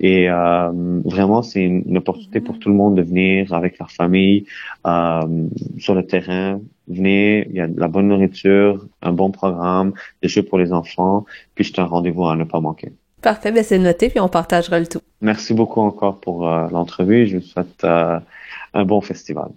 Et 0.00 0.28
vraiment, 0.28 1.42
c'est 1.42 1.62
une, 1.62 1.84
une, 1.86 1.98
opportunité 1.98 2.40
pour 2.40 2.58
tout 2.58 2.68
le 2.68 2.74
monde 2.74 2.96
de 2.96 3.02
venir 3.02 3.52
avec 3.52 3.78
leur 3.78 3.90
famille 3.90 4.46
sur 5.78 5.94
le 5.94 6.02
terrain. 6.04 6.60
Venez, 6.88 7.46
il 7.48 7.56
y 7.56 7.60
a 7.60 7.68
de 7.68 7.78
la 7.78 7.88
bonne 7.88 8.08
nourriture, 8.08 8.86
un 9.02 9.12
bon 9.12 9.30
programme, 9.30 9.92
des 10.22 10.28
jeux 10.28 10.42
pour 10.42 10.58
les 10.58 10.72
enfants, 10.72 11.24
puis 11.54 11.64
c'est 11.64 11.78
un 11.78 11.84
rendez-vous 11.84 12.26
à 12.26 12.36
ne 12.36 12.44
pas 12.44 12.60
manquer. 12.60 12.92
Parfait, 13.22 13.50
ben 13.50 13.64
c'est 13.64 13.78
noté, 13.78 14.08
puis 14.08 14.20
on 14.20 14.28
partagera 14.28 14.78
le 14.78 14.86
tout. 14.86 15.00
Merci 15.20 15.54
beaucoup 15.54 15.80
encore 15.80 16.20
pour 16.20 16.48
euh, 16.48 16.68
l'entrevue. 16.70 17.26
Je 17.26 17.38
vous 17.38 17.42
souhaite 17.42 17.82
euh, 17.82 18.20
un 18.76 18.84
bon 18.84 19.00
festival. 19.00 19.56